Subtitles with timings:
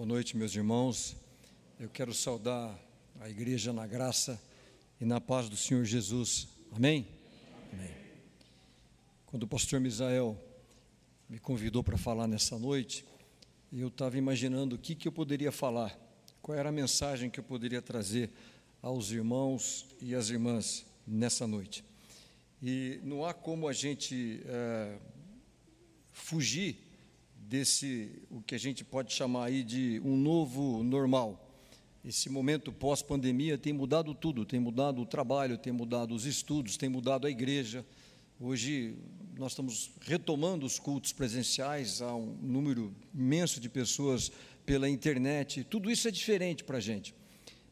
[0.00, 1.14] Boa noite, meus irmãos.
[1.78, 2.74] Eu quero saudar
[3.20, 4.40] a igreja na graça
[4.98, 6.48] e na paz do Senhor Jesus.
[6.72, 7.06] Amém?
[7.70, 7.90] Amém.
[9.26, 10.42] Quando o pastor Misael
[11.28, 13.04] me convidou para falar nessa noite,
[13.70, 15.94] eu estava imaginando o que, que eu poderia falar,
[16.40, 18.30] qual era a mensagem que eu poderia trazer
[18.80, 21.84] aos irmãos e às irmãs nessa noite.
[22.62, 24.96] E não há como a gente é,
[26.10, 26.89] fugir
[27.50, 31.50] desse, o que a gente pode chamar aí de um novo normal.
[32.04, 36.88] Esse momento pós-pandemia tem mudado tudo, tem mudado o trabalho, tem mudado os estudos, tem
[36.88, 37.84] mudado a igreja.
[38.38, 38.96] Hoje
[39.36, 44.30] nós estamos retomando os cultos presenciais, há um número imenso de pessoas
[44.64, 47.12] pela internet, tudo isso é diferente para a gente.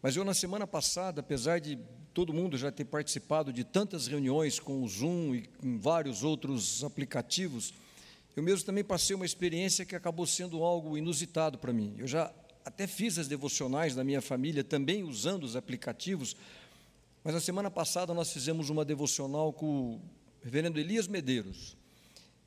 [0.02, 1.78] Mas eu, na semana passada, apesar de
[2.12, 6.82] todo mundo já ter participado de tantas reuniões com o Zoom e com vários outros
[6.82, 7.72] aplicativos,
[8.38, 11.96] eu mesmo também passei uma experiência que acabou sendo algo inusitado para mim.
[11.98, 12.32] Eu já
[12.64, 16.36] até fiz as devocionais da minha família também usando os aplicativos,
[17.24, 20.00] mas na semana passada nós fizemos uma devocional com o
[20.40, 21.76] reverendo Elias Medeiros.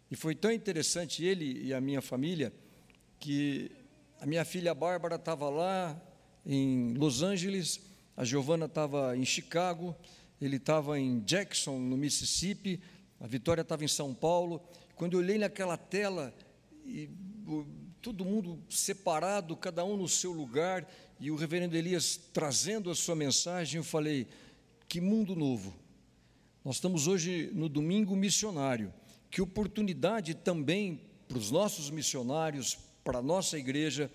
[0.09, 2.53] E foi tão interessante ele e a minha família
[3.19, 3.69] que
[4.21, 6.01] a minha filha Bárbara estava lá
[6.45, 7.81] em Los Angeles
[8.15, 9.95] a Giovana estava em Chicago,
[10.39, 12.79] ele estava em Jackson, no Mississippi,
[13.19, 14.61] a Vitória estava em São Paulo.
[14.95, 16.33] Quando eu olhei naquela tela,
[16.85, 17.09] e,
[18.01, 20.89] todo mundo separado, cada um no seu lugar,
[21.19, 24.27] e o reverendo Elias trazendo a sua mensagem, eu falei:
[24.87, 25.73] que mundo novo.
[26.65, 28.93] Nós estamos hoje no domingo missionário.
[29.29, 34.11] Que oportunidade também para os nossos missionários, para a nossa igreja,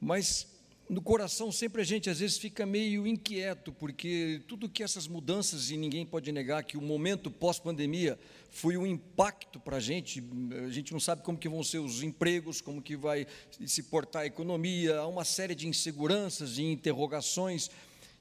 [0.00, 0.57] mas
[0.88, 5.70] no coração sempre a gente às vezes fica meio inquieto, porque tudo que essas mudanças,
[5.70, 8.18] e ninguém pode negar que o momento pós-pandemia
[8.50, 10.24] foi um impacto para a gente,
[10.66, 13.26] a gente não sabe como que vão ser os empregos, como que vai
[13.66, 17.70] se portar a economia, há uma série de inseguranças e interrogações,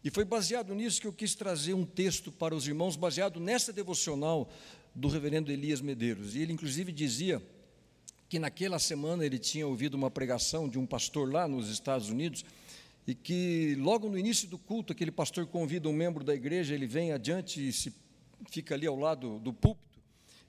[0.04, 3.72] e foi baseado nisso que eu quis trazer um texto para os irmãos, baseado nessa
[3.72, 4.50] devocional
[4.94, 7.42] do reverendo Elias Medeiros, e ele inclusive dizia
[8.30, 12.44] que naquela semana ele tinha ouvido uma pregação de um pastor lá nos Estados Unidos,
[13.06, 16.86] e que logo no início do culto, aquele pastor convida um membro da igreja, ele
[16.86, 17.94] vem adiante e se,
[18.52, 20.00] fica ali ao lado do púlpito,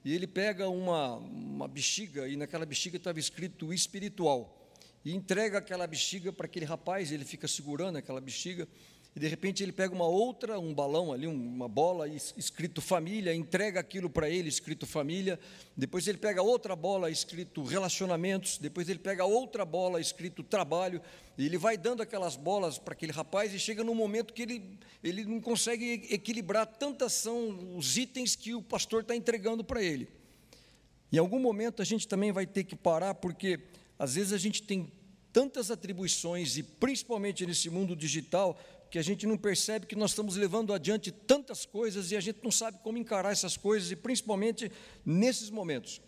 [0.03, 4.73] e ele pega uma, uma bexiga, e naquela bexiga estava escrito espiritual,
[5.05, 8.67] e entrega aquela bexiga para aquele rapaz, ele fica segurando aquela bexiga,
[9.15, 13.79] e de repente ele pega uma outra, um balão ali, uma bola escrito família, entrega
[13.79, 15.39] aquilo para ele escrito família,
[15.75, 21.01] depois ele pega outra bola escrito relacionamentos, depois ele pega outra bola escrito trabalho,
[21.37, 24.77] e ele vai dando aquelas bolas para aquele rapaz e chega num momento que ele,
[25.03, 30.07] ele não consegue equilibrar, tantas são os itens que o pastor está entregando para ele.
[31.11, 33.59] Em algum momento a gente também vai ter que parar, porque
[33.97, 34.91] às vezes a gente tem
[35.33, 38.59] tantas atribuições, e principalmente nesse mundo digital,
[38.89, 42.39] que a gente não percebe que nós estamos levando adiante tantas coisas e a gente
[42.43, 44.71] não sabe como encarar essas coisas, e principalmente
[45.05, 46.01] nesses momentos.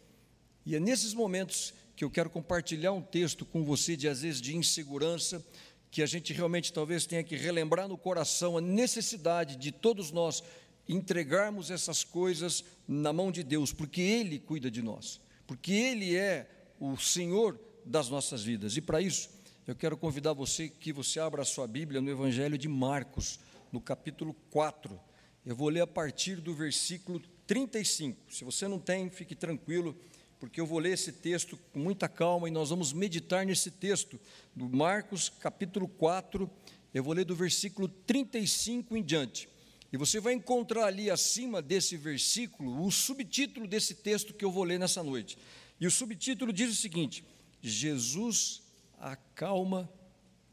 [0.65, 4.41] E é nesses momentos que eu quero compartilhar um texto com você, de às vezes
[4.41, 5.45] de insegurança,
[5.91, 10.41] que a gente realmente talvez tenha que relembrar no coração a necessidade de todos nós
[10.87, 16.49] entregarmos essas coisas na mão de Deus, porque Ele cuida de nós, porque Ele é
[16.79, 18.77] o Senhor das nossas vidas.
[18.77, 19.29] E para isso,
[19.67, 23.39] eu quero convidar você que você abra a sua Bíblia no Evangelho de Marcos,
[23.71, 24.99] no capítulo 4.
[25.45, 28.33] Eu vou ler a partir do versículo 35.
[28.33, 29.95] Se você não tem, fique tranquilo,
[30.39, 34.19] porque eu vou ler esse texto com muita calma e nós vamos meditar nesse texto
[34.55, 36.49] do Marcos, capítulo 4.
[36.91, 39.47] Eu vou ler do versículo 35 em diante.
[39.93, 44.63] E você vai encontrar ali acima desse versículo o subtítulo desse texto que eu vou
[44.63, 45.37] ler nessa noite.
[45.79, 47.23] E o subtítulo diz o seguinte:
[47.61, 48.70] Jesus
[49.01, 49.89] acalma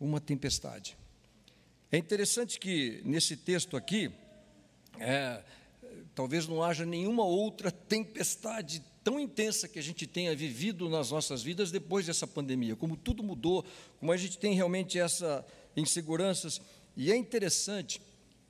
[0.00, 0.96] uma tempestade.
[1.92, 4.10] É interessante que nesse texto aqui,
[4.98, 5.42] é,
[6.14, 11.42] talvez não haja nenhuma outra tempestade tão intensa que a gente tenha vivido nas nossas
[11.42, 13.64] vidas depois dessa pandemia, como tudo mudou,
[13.98, 15.46] como a gente tem realmente essa
[15.76, 16.60] inseguranças.
[16.96, 18.02] E é interessante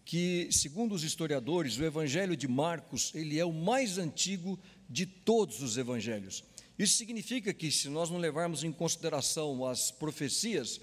[0.05, 4.59] que, segundo os historiadores, o Evangelho de Marcos ele é o mais antigo
[4.89, 6.43] de todos os evangelhos.
[6.79, 10.81] Isso significa que, se nós não levarmos em consideração as profecias,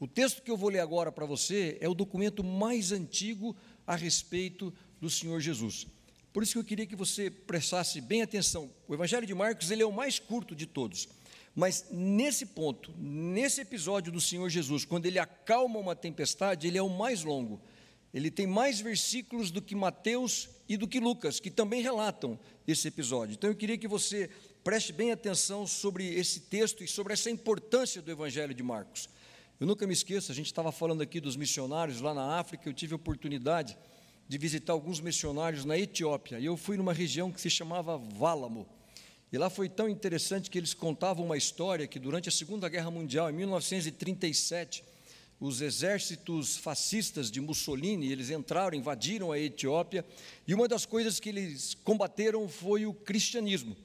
[0.00, 3.56] o texto que eu vou ler agora para você é o documento mais antigo
[3.86, 5.86] a respeito do Senhor Jesus.
[6.32, 8.70] Por isso que eu queria que você prestasse bem atenção.
[8.88, 11.08] O Evangelho de Marcos ele é o mais curto de todos.
[11.54, 16.82] Mas nesse ponto, nesse episódio do Senhor Jesus, quando ele acalma uma tempestade, ele é
[16.82, 17.58] o mais longo.
[18.12, 22.88] Ele tem mais versículos do que Mateus e do que Lucas, que também relatam esse
[22.88, 23.32] episódio.
[23.32, 24.28] Então eu queria que você
[24.66, 29.08] Preste bem atenção sobre esse texto e sobre essa importância do Evangelho de Marcos.
[29.60, 32.74] Eu nunca me esqueço, a gente estava falando aqui dos missionários lá na África, eu
[32.74, 33.78] tive a oportunidade
[34.28, 38.66] de visitar alguns missionários na Etiópia, e eu fui numa região que se chamava Válamo.
[39.32, 42.90] E lá foi tão interessante que eles contavam uma história que durante a Segunda Guerra
[42.90, 44.82] Mundial, em 1937,
[45.38, 50.04] os exércitos fascistas de Mussolini, eles entraram, invadiram a Etiópia,
[50.44, 53.76] e uma das coisas que eles combateram foi o cristianismo.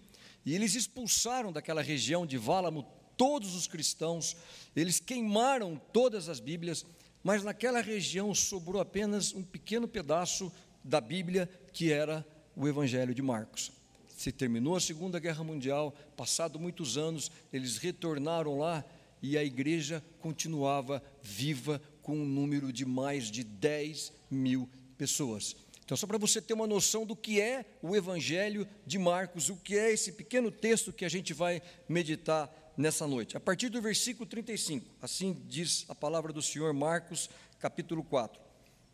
[0.46, 2.86] E eles expulsaram daquela região de Válamo
[3.18, 4.36] todos os cristãos,
[4.76, 6.86] eles queimaram todas as Bíblias,
[7.24, 10.52] mas naquela região sobrou apenas um pequeno pedaço
[10.84, 13.72] da Bíblia, que era o Evangelho de Marcos.
[14.08, 18.84] Se terminou a Segunda Guerra Mundial, passado muitos anos, eles retornaram lá
[19.22, 24.68] e a igreja continuava viva com um número de mais de 10 mil
[24.98, 25.56] pessoas.
[25.92, 29.58] Então, só para você ter uma noção do que é o Evangelho de Marcos, o
[29.58, 33.36] que é esse pequeno texto que a gente vai meditar nessa noite.
[33.36, 37.30] A partir do versículo 35, assim diz a palavra do Senhor, Marcos,
[37.60, 38.42] capítulo 4.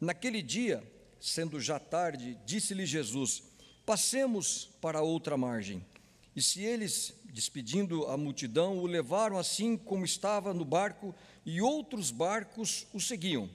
[0.02, 0.84] Naquele dia,
[1.22, 3.44] sendo já tarde, disse-lhe Jesus:
[3.86, 5.86] Passemos para outra margem.
[6.36, 11.14] E se eles, despedindo a multidão, o levaram assim como estava no barco,
[11.46, 13.48] e outros barcos o seguiam.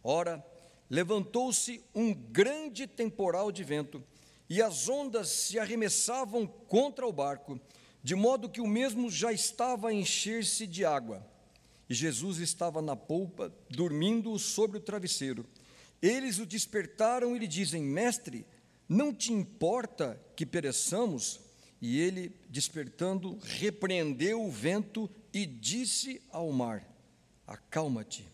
[0.00, 0.46] Ora,
[0.94, 4.00] levantou-se um grande temporal de vento,
[4.48, 7.58] e as ondas se arremessavam contra o barco,
[8.00, 11.26] de modo que o mesmo já estava a encher-se de água.
[11.90, 15.44] E Jesus estava na polpa, dormindo sobre o travesseiro.
[16.00, 18.46] Eles o despertaram e lhe dizem: Mestre,
[18.88, 21.40] não te importa que pereçamos?
[21.80, 26.88] E ele, despertando, repreendeu o vento e disse ao mar:
[27.48, 28.28] Acalma-te,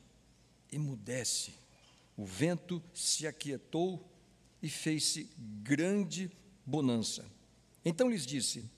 [0.70, 1.59] emudece.
[2.20, 4.06] O vento se aquietou
[4.60, 5.30] e fez-se
[5.62, 6.30] grande
[6.66, 7.24] bonança.
[7.82, 8.68] Então lhes disse: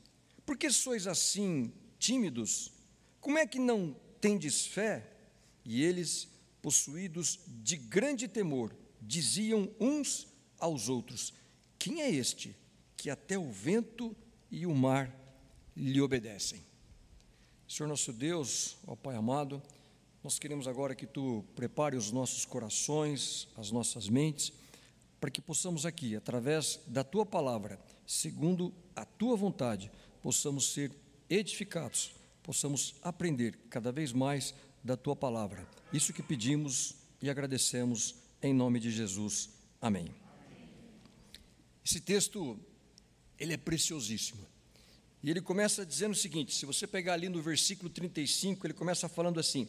[0.45, 2.73] por que sois assim tímidos?
[3.21, 5.09] Como é que não tendes fé?
[5.65, 6.29] E eles,
[6.61, 10.29] possuídos de grande temor, diziam uns
[10.59, 11.33] aos outros:
[11.79, 12.57] Quem é este
[12.97, 14.15] que até o vento
[14.51, 15.11] e o mar
[15.77, 16.65] lhe obedecem?
[17.69, 19.61] Senhor nosso Deus, ó Pai amado,
[20.23, 24.53] nós queremos agora que tu prepare os nossos corações, as nossas mentes,
[25.21, 29.91] para que possamos aqui, através da tua palavra, segundo a tua vontade,
[30.23, 30.93] possamos ser
[31.29, 35.67] edificados, possamos aprender cada vez mais da tua palavra.
[35.93, 39.51] Isso que pedimos e agradecemos em nome de Jesus.
[39.81, 40.09] Amém.
[41.85, 42.59] Esse texto
[43.39, 44.47] ele é preciosíssimo.
[45.23, 49.09] E ele começa dizendo o seguinte: se você pegar ali no versículo 35, ele começa
[49.09, 49.69] falando assim: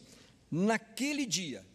[0.54, 1.66] naquele dia,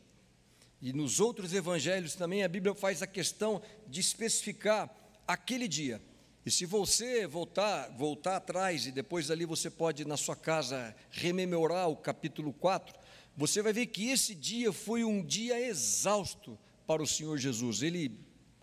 [0.82, 4.90] e nos outros evangelhos também a Bíblia faz a questão de especificar
[5.28, 6.02] aquele dia.
[6.46, 11.90] E se você voltar, voltar atrás e depois ali você pode na sua casa rememorar
[11.90, 12.98] o capítulo 4,
[13.36, 17.82] você vai ver que esse dia foi um dia exausto para o Senhor Jesus.
[17.84, 18.18] Ele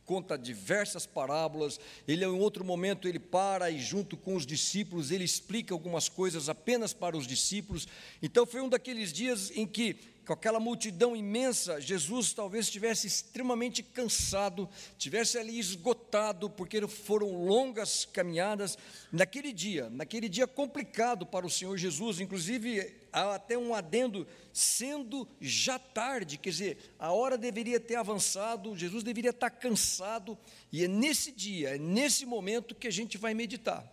[0.07, 5.25] conta diversas parábolas, ele em outro momento ele para e junto com os discípulos ele
[5.25, 7.89] explica algumas coisas apenas para os discípulos.
[8.23, 13.81] Então foi um daqueles dias em que com aquela multidão imensa, Jesus talvez estivesse extremamente
[13.81, 14.69] cansado,
[14.99, 18.77] tivesse ali esgotado, porque foram longas caminhadas.
[19.13, 25.27] Naquele dia, naquele dia complicado para o Senhor Jesus, inclusive há até um adendo, sendo
[25.41, 30.37] já tarde, quer dizer, a hora deveria ter avançado, Jesus deveria estar cansado,
[30.71, 33.91] e é nesse dia, é nesse momento que a gente vai meditar.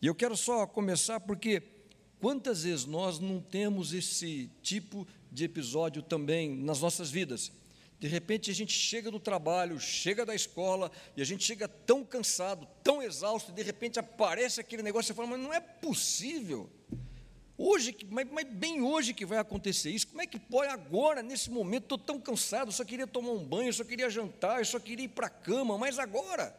[0.00, 1.62] E eu quero só começar porque
[2.20, 7.50] quantas vezes nós não temos esse tipo de episódio também nas nossas vidas.
[7.98, 12.04] De repente a gente chega do trabalho, chega da escola e a gente chega tão
[12.04, 16.70] cansado, tão exausto, e de repente aparece aquele negócio e fala, mas não é possível.
[17.56, 21.50] Hoje, mas, mas, bem hoje que vai acontecer isso, como é que pode agora, nesse
[21.50, 25.10] momento, estou tão cansado, só queria tomar um banho, só queria jantar, só queria ir
[25.10, 26.54] para a cama, mas agora?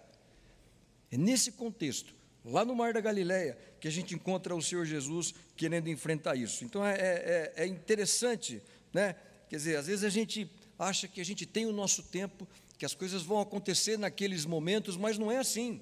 [1.11, 5.33] É nesse contexto, lá no Mar da Galileia, que a gente encontra o Senhor Jesus
[5.57, 6.63] querendo enfrentar isso.
[6.63, 8.61] Então é, é, é interessante,
[8.93, 9.15] né?
[9.49, 10.49] Quer dizer, às vezes a gente
[10.79, 12.47] acha que a gente tem o nosso tempo,
[12.77, 15.81] que as coisas vão acontecer naqueles momentos, mas não é assim.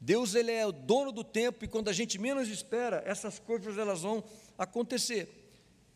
[0.00, 3.76] Deus ele é o dono do tempo e quando a gente menos espera, essas coisas
[3.76, 4.24] elas vão
[4.56, 5.28] acontecer.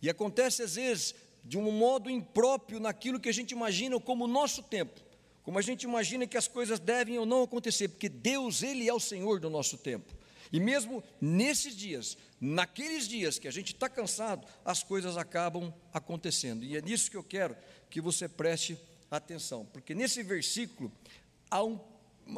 [0.02, 4.62] E acontece às vezes de um modo impróprio naquilo que a gente imagina como nosso
[4.62, 5.00] tempo,
[5.42, 8.92] como a gente imagina que as coisas devem ou não acontecer, porque Deus ele é
[8.92, 10.14] o Senhor do nosso tempo.
[10.52, 16.64] E mesmo nesses dias, naqueles dias que a gente está cansado, as coisas acabam acontecendo.
[16.64, 17.56] E é nisso que eu quero
[17.90, 18.78] que você preste
[19.11, 20.92] atenção, porque nesse versículo
[21.50, 21.78] há, um,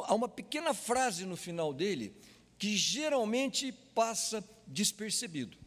[0.03, 2.13] há uma pequena frase no final dele
[2.57, 5.57] que geralmente passa despercebido.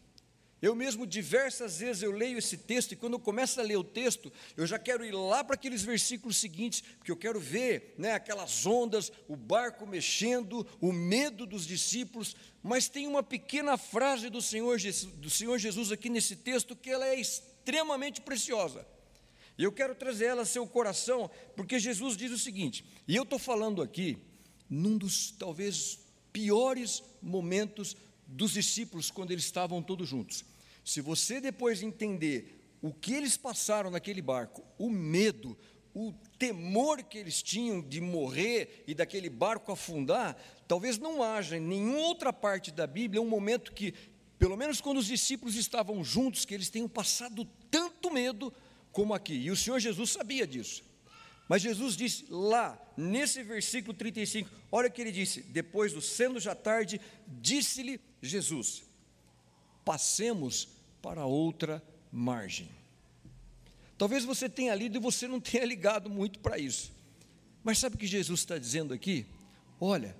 [0.62, 3.84] Eu mesmo, diversas vezes, eu leio esse texto, e quando eu começo a ler o
[3.84, 8.12] texto, eu já quero ir lá para aqueles versículos seguintes, porque eu quero ver né,
[8.12, 14.42] aquelas ondas, o barco mexendo, o medo dos discípulos, mas tem uma pequena frase do
[14.42, 14.78] Senhor,
[15.14, 18.86] do Senhor Jesus aqui nesse texto que ela é extremamente preciosa.
[19.60, 23.24] E eu quero trazer ela ao seu coração, porque Jesus diz o seguinte, e eu
[23.24, 24.16] estou falando aqui,
[24.70, 25.98] num dos talvez
[26.32, 27.94] piores momentos
[28.26, 30.46] dos discípulos quando eles estavam todos juntos.
[30.82, 35.54] Se você depois entender o que eles passaram naquele barco, o medo,
[35.94, 41.60] o temor que eles tinham de morrer e daquele barco afundar, talvez não haja em
[41.60, 43.92] nenhuma outra parte da Bíblia um momento que,
[44.38, 48.50] pelo menos quando os discípulos estavam juntos, que eles tenham passado tanto medo
[48.92, 49.34] como aqui.
[49.34, 50.82] E o Senhor Jesus sabia disso.
[51.48, 56.38] Mas Jesus disse lá, nesse versículo 35, olha o que ele disse: depois do sendo
[56.38, 58.84] já tarde, disse-lhe Jesus:
[59.84, 60.68] passemos
[61.02, 61.82] para outra
[62.12, 62.68] margem.
[63.98, 66.92] Talvez você tenha lido e você não tenha ligado muito para isso.
[67.62, 69.26] Mas sabe o que Jesus está dizendo aqui?
[69.80, 70.16] Olha,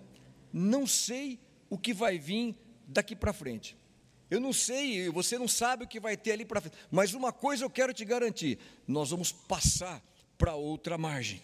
[0.53, 2.55] não sei o que vai vir
[2.87, 3.77] daqui para frente.
[4.31, 6.77] Eu não sei, você não sabe o que vai ter ali para frente.
[6.91, 10.01] Mas uma coisa eu quero te garantir: nós vamos passar
[10.39, 11.41] para outra margem.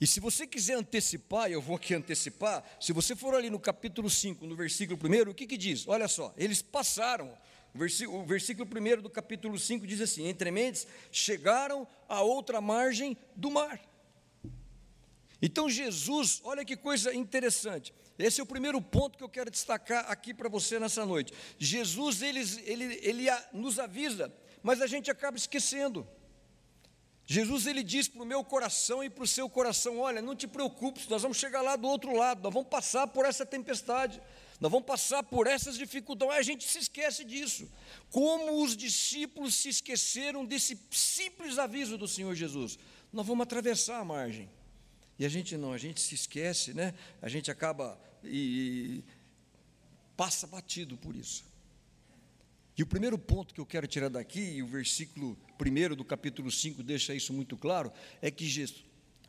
[0.00, 4.10] E se você quiser antecipar, eu vou aqui antecipar, se você for ali no capítulo
[4.10, 5.88] 5, no versículo 1, o que, que diz?
[5.88, 7.32] Olha só, eles passaram,
[7.74, 12.60] o versículo, o versículo 1 do capítulo 5 diz assim: Entre mentes chegaram a outra
[12.60, 13.80] margem do mar.
[15.40, 20.10] Então Jesus, olha que coisa interessante, esse é o primeiro ponto que eu quero destacar
[20.10, 21.32] aqui para você nessa noite.
[21.58, 26.06] Jesus, ele, ele, ele nos avisa, mas a gente acaba esquecendo.
[27.26, 30.46] Jesus ele diz para o meu coração e para o seu coração: olha, não te
[30.46, 34.20] preocupes, nós vamos chegar lá do outro lado, nós vamos passar por essa tempestade,
[34.60, 36.36] nós vamos passar por essas dificuldades.
[36.36, 37.68] A gente se esquece disso.
[38.10, 42.78] Como os discípulos se esqueceram desse simples aviso do Senhor Jesus:
[43.12, 44.48] nós vamos atravessar a margem.
[45.18, 46.92] E a gente não, a gente se esquece, né?
[47.22, 49.04] A gente acaba e, e
[50.16, 51.44] passa batido por isso.
[52.76, 56.50] E o primeiro ponto que eu quero tirar daqui, e o versículo 1 do capítulo
[56.50, 58.44] 5 deixa isso muito claro, é que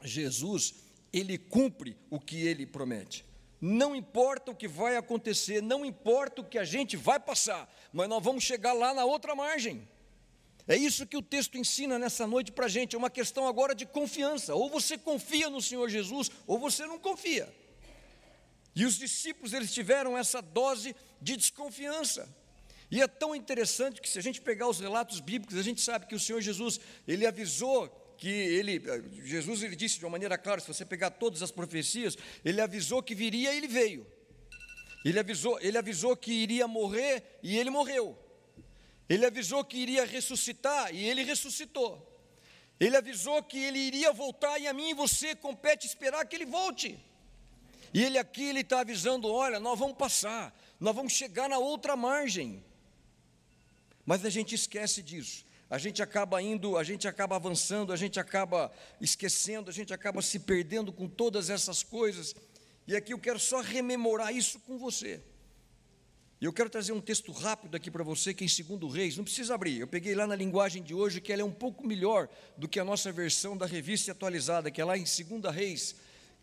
[0.02, 0.74] Jesus,
[1.14, 3.24] ele cumpre o que ele promete.
[3.62, 8.10] Não importa o que vai acontecer, não importa o que a gente vai passar, mas
[8.10, 9.88] nós vamos chegar lá na outra margem.
[10.68, 13.76] É isso que o texto ensina nessa noite para a gente, é uma questão agora
[13.76, 14.56] de confiança.
[14.56, 17.48] Ou você confia no Senhor Jesus, ou você não confia.
[18.76, 22.28] E os discípulos, eles tiveram essa dose de desconfiança.
[22.90, 26.08] E é tão interessante que se a gente pegar os relatos bíblicos, a gente sabe
[26.08, 28.82] que o Senhor Jesus, ele avisou que ele,
[29.24, 33.04] Jesus ele disse de uma maneira clara, se você pegar todas as profecias, ele avisou
[33.04, 34.06] que viria e ele veio.
[35.04, 38.18] Ele avisou, ele avisou que iria morrer e ele morreu.
[39.08, 42.12] Ele avisou que iria ressuscitar e ele ressuscitou.
[42.80, 46.46] Ele avisou que ele iria voltar e a mim e você compete esperar que ele
[46.46, 47.00] volte.
[47.94, 51.96] E ele aqui ele está avisando, olha, nós vamos passar, nós vamos chegar na outra
[51.96, 52.64] margem.
[54.06, 55.46] Mas a gente esquece disso.
[55.70, 58.72] A gente acaba indo, a gente acaba avançando, a gente acaba
[59.02, 62.36] esquecendo, a gente acaba se perdendo com todas essas coisas.
[62.88, 65.22] E aqui eu quero só rememorar isso com você.
[66.40, 69.16] E eu quero trazer um texto rápido aqui para você, que é em 2 Reis,
[69.16, 71.88] não precisa abrir, eu peguei lá na linguagem de hoje, que ela é um pouco
[71.88, 72.28] melhor
[72.58, 75.96] do que a nossa versão da revista atualizada, que é lá em 2 Reis,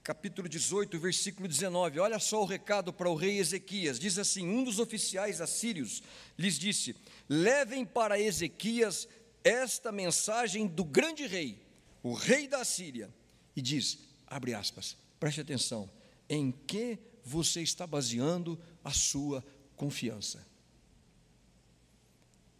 [0.02, 2.00] capítulo 18, versículo 19.
[2.00, 3.98] Olha só o recado para o rei Ezequias.
[3.98, 6.02] Diz assim: Um dos oficiais assírios
[6.38, 6.96] lhes disse:
[7.28, 9.06] Levem para Ezequias
[9.44, 11.60] esta mensagem do grande rei,
[12.02, 13.12] o rei da Assíria.
[13.54, 15.90] E diz: abre aspas, preste atenção,
[16.28, 19.44] em que você está baseando a sua
[19.82, 20.46] confiança?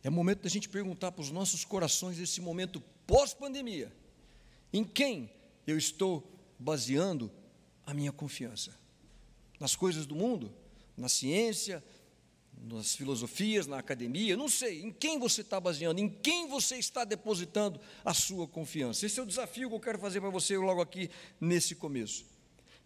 [0.03, 3.93] É momento da gente perguntar para os nossos corações, nesse momento pós-pandemia,
[4.73, 5.31] em quem
[5.65, 7.31] eu estou baseando
[7.87, 8.77] a minha confiança?
[9.61, 10.53] Nas coisas do mundo?
[10.97, 11.81] Na ciência?
[12.61, 13.69] Nas filosofias?
[13.69, 14.37] Na academia?
[14.37, 14.83] Não sei.
[14.83, 16.01] Em quem você está baseando?
[16.01, 19.07] Em quem você está depositando a sua confiança?
[19.07, 21.09] Esse é o desafio que eu quero fazer para você logo aqui
[21.41, 22.32] nesse começo.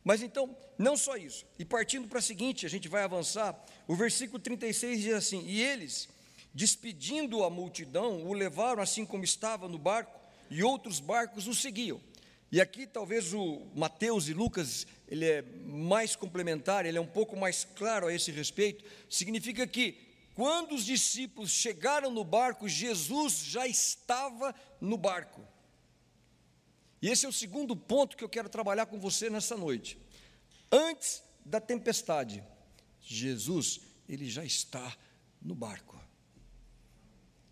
[0.07, 1.45] Mas então, não só isso.
[1.59, 3.61] E partindo para a seguinte, a gente vai avançar.
[3.89, 6.09] O versículo 36 diz assim: E eles,
[6.55, 10.17] despedindo a multidão, o levaram assim como estava no barco,
[10.49, 12.01] e outros barcos o seguiam.
[12.53, 17.37] E aqui talvez o Mateus e Lucas, ele é mais complementar, ele é um pouco
[17.37, 19.99] mais claro a esse respeito, significa que
[20.37, 25.43] quando os discípulos chegaram no barco, Jesus já estava no barco.
[27.01, 29.99] E esse é o segundo ponto que eu quero trabalhar com você nessa noite.
[30.71, 32.43] Antes da tempestade,
[33.01, 34.97] Jesus, ele já está
[35.41, 35.97] no barco.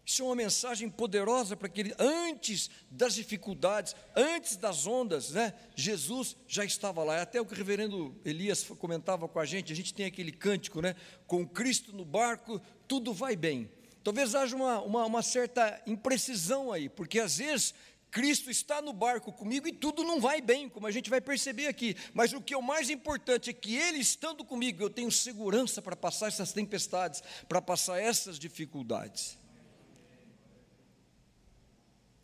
[0.06, 5.54] Isso é uma mensagem poderosa para aquele antes das dificuldades, antes das ondas, né?
[5.74, 7.22] Jesus já estava lá.
[7.22, 10.82] Até o que o reverendo Elias comentava com a gente, a gente tem aquele cântico,
[10.82, 10.94] né?
[11.26, 13.70] Com Cristo no barco, tudo vai bem.
[14.02, 17.74] Talvez haja uma, uma, uma certa imprecisão aí, porque às vezes
[18.14, 21.66] Cristo está no barco comigo e tudo não vai bem, como a gente vai perceber
[21.66, 21.97] aqui.
[22.12, 25.83] Mas o que é o mais importante é que Ele estando comigo, eu tenho segurança
[25.83, 29.37] para passar essas tempestades, para passar essas dificuldades.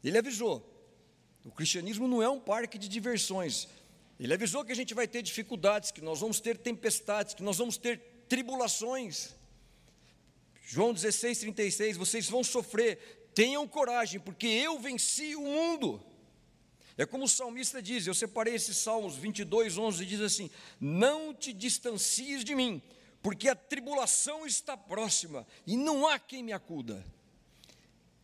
[0.05, 0.65] Ele avisou.
[1.45, 3.67] O cristianismo não é um parque de diversões.
[4.21, 7.59] Ele avisou que a gente vai ter dificuldades, que nós vamos ter tempestades, que nós
[7.59, 9.35] vamos ter tribulações.
[10.63, 16.03] João 16, 36, vocês vão sofrer, tenham coragem, porque eu venci o mundo.
[16.97, 21.53] É como o salmista diz, eu separei esses salmos 22, 11, diz assim: Não te
[21.53, 22.83] distancies de mim,
[23.23, 27.05] porque a tribulação está próxima e não há quem me acuda.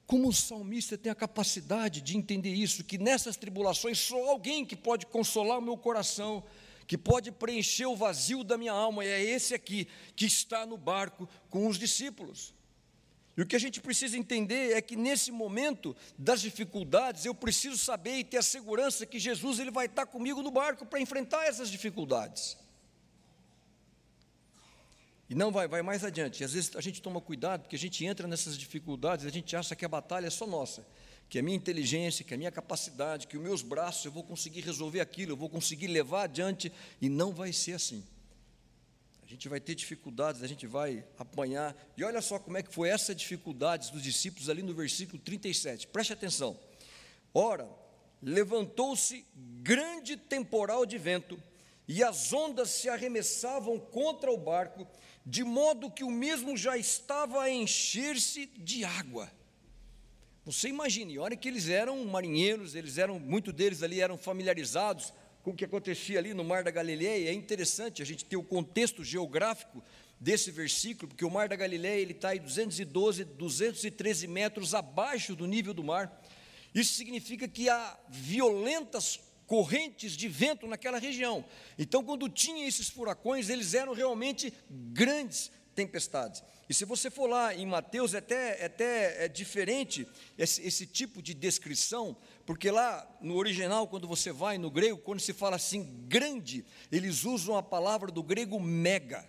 [0.07, 4.77] Como o salmista tem a capacidade de entender isso, que nessas tribulações só alguém que
[4.77, 6.45] pode consolar o meu coração,
[6.87, 10.77] que pode preencher o vazio da minha alma, e é esse aqui que está no
[10.77, 12.55] barco com os discípulos.
[13.37, 17.76] E o que a gente precisa entender é que nesse momento das dificuldades, eu preciso
[17.76, 21.45] saber e ter a segurança que Jesus ele vai estar comigo no barco para enfrentar
[21.47, 22.57] essas dificuldades.
[25.28, 26.43] E não vai, vai mais adiante.
[26.45, 29.76] Às vezes a gente toma cuidado, porque a gente entra nessas dificuldades, a gente acha
[29.76, 30.87] que a batalha é só nossa,
[31.28, 34.61] que a minha inteligência, que a minha capacidade, que os meus braços, eu vou conseguir
[34.61, 38.02] resolver aquilo, eu vou conseguir levar adiante, e não vai ser assim.
[39.26, 41.76] A gente vai ter dificuldades, a gente vai apanhar.
[41.97, 45.88] E olha só como é que foi essa dificuldade dos discípulos ali no versículo 37.
[45.88, 46.56] Preste atenção.
[47.35, 47.68] Ora,
[48.23, 51.37] levantou-se grande temporal de vento,
[51.88, 54.87] e as ondas se arremessavam contra o barco,
[55.25, 59.28] de modo que o mesmo já estava a encher-se de água.
[60.45, 65.12] Você imagine, olha que eles eram marinheiros, eles eram, muito deles ali eram familiarizados
[65.47, 67.30] com o que acontecia ali no Mar da Galileia.
[67.30, 69.80] É interessante a gente ter o contexto geográfico
[70.19, 75.47] desse versículo, porque o Mar da Galileia ele está em 212, 213 metros abaixo do
[75.47, 76.21] nível do mar.
[76.75, 81.45] Isso significa que há violentas correntes de vento naquela região.
[81.78, 86.43] Então, quando tinha esses furacões, eles eram realmente grandes tempestades.
[86.69, 90.87] E se você for lá em Mateus, é até, é até é diferente esse, esse
[90.87, 95.56] tipo de descrição, porque lá no original, quando você vai no grego, quando se fala
[95.56, 99.28] assim grande, eles usam a palavra do grego mega.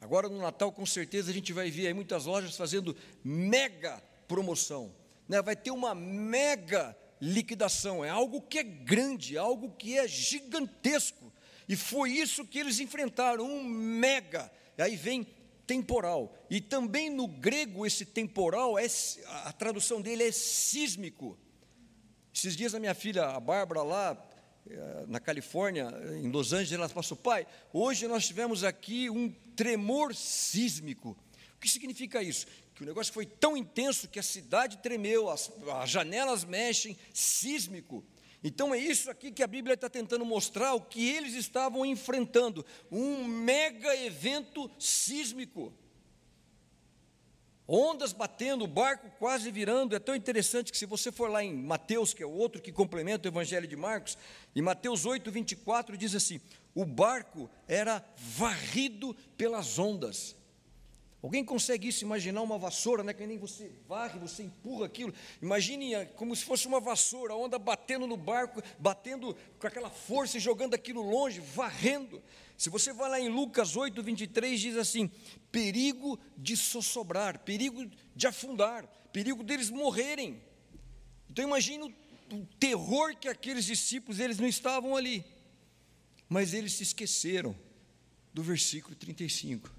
[0.00, 4.94] Agora no Natal, com certeza, a gente vai ver aí muitas lojas fazendo mega promoção.
[5.28, 5.42] Né?
[5.42, 11.30] Vai ter uma mega liquidação, é algo que é grande, algo que é gigantesco.
[11.68, 14.50] E foi isso que eles enfrentaram, um mega.
[14.78, 15.26] Aí vem
[15.66, 16.34] temporal.
[16.48, 18.86] E também no grego esse temporal é
[19.44, 21.38] a tradução dele é sísmico.
[22.38, 24.16] Esses dias a minha filha, a Bárbara lá
[24.70, 25.88] eh, na Califórnia,
[26.22, 31.18] em Los Angeles, ela passou, pai, hoje nós tivemos aqui um tremor sísmico.
[31.56, 32.46] O que significa isso?
[32.76, 38.04] que o negócio foi tão intenso que a cidade tremeu, as, as janelas mexem, sísmico.
[38.44, 42.64] Então é isso aqui que a Bíblia está tentando mostrar o que eles estavam enfrentando,
[42.88, 45.74] um mega evento sísmico.
[47.70, 49.94] Ondas batendo, o barco quase virando.
[49.94, 52.72] É tão interessante que, se você for lá em Mateus, que é o outro que
[52.72, 54.16] complementa o Evangelho de Marcos,
[54.56, 56.40] em Mateus 8, 24, diz assim:
[56.74, 60.34] o barco era varrido pelas ondas.
[61.20, 63.12] Alguém consegue isso, imaginar uma vassoura, né?
[63.12, 65.12] Que nem você varre, você empurra aquilo.
[65.42, 69.90] Imagine ah, como se fosse uma vassoura, a onda batendo no barco, batendo com aquela
[69.90, 72.22] força e jogando aquilo longe, varrendo.
[72.58, 75.08] Se você vai lá em Lucas 8, 23, diz assim:
[75.52, 80.42] perigo de sossobrar, perigo de afundar, perigo deles morrerem.
[81.30, 85.24] Então imagine o, o terror que aqueles discípulos, eles não estavam ali.
[86.28, 87.56] Mas eles se esqueceram
[88.34, 89.72] do versículo 35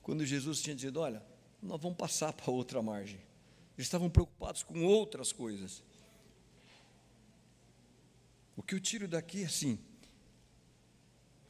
[0.00, 1.22] quando Jesus tinha dito: Olha,
[1.62, 3.20] nós vamos passar para outra margem.
[3.76, 5.82] Eles estavam preocupados com outras coisas.
[8.56, 9.78] O que eu tiro daqui é assim: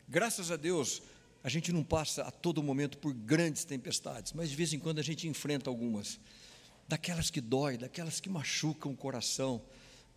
[0.08, 1.02] graças a Deus,
[1.42, 4.98] a gente não passa a todo momento por grandes tempestades, mas de vez em quando
[4.98, 6.18] a gente enfrenta algumas,
[6.88, 9.62] daquelas que dói, daquelas que machucam o coração,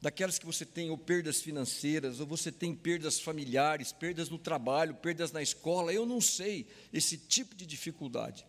[0.02, 4.96] daquelas que você tem ou perdas financeiras, ou você tem perdas familiares, perdas no trabalho,
[4.96, 8.46] perdas na escola, eu não sei esse tipo de dificuldade.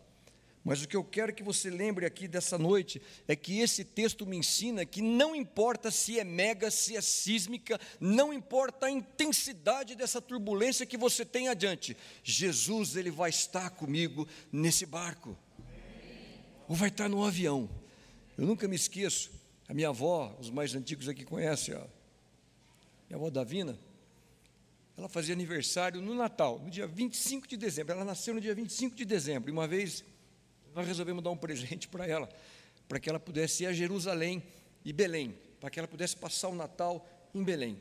[0.63, 4.27] Mas o que eu quero que você lembre aqui dessa noite é que esse texto
[4.27, 9.95] me ensina que não importa se é mega, se é sísmica, não importa a intensidade
[9.95, 15.35] dessa turbulência que você tem adiante, Jesus ele vai estar comigo nesse barco.
[16.67, 17.69] Ou vai estar no avião
[18.37, 19.31] Eu nunca me esqueço,
[19.67, 21.85] a minha avó, os mais antigos aqui conhecem, ó,
[23.09, 23.77] minha avó Davina,
[24.95, 27.93] ela fazia aniversário no Natal, no dia 25 de dezembro.
[27.93, 29.49] Ela nasceu no dia 25 de dezembro.
[29.49, 30.03] E uma vez
[30.73, 32.29] nós resolvemos dar um presente para ela,
[32.87, 34.43] para que ela pudesse ir a Jerusalém
[34.83, 37.79] e Belém, para que ela pudesse passar o Natal em Belém.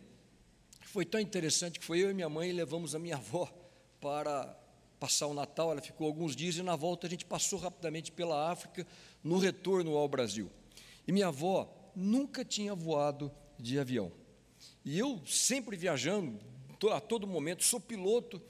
[0.82, 3.48] Foi tão interessante que foi eu e minha mãe levamos a minha avó
[4.00, 4.56] para
[4.98, 5.70] passar o Natal.
[5.70, 8.86] Ela ficou alguns dias e na volta a gente passou rapidamente pela África
[9.22, 10.50] no retorno ao Brasil.
[11.06, 14.10] E minha avó nunca tinha voado de avião.
[14.84, 16.38] E eu sempre viajando
[16.92, 18.40] a todo momento, sou piloto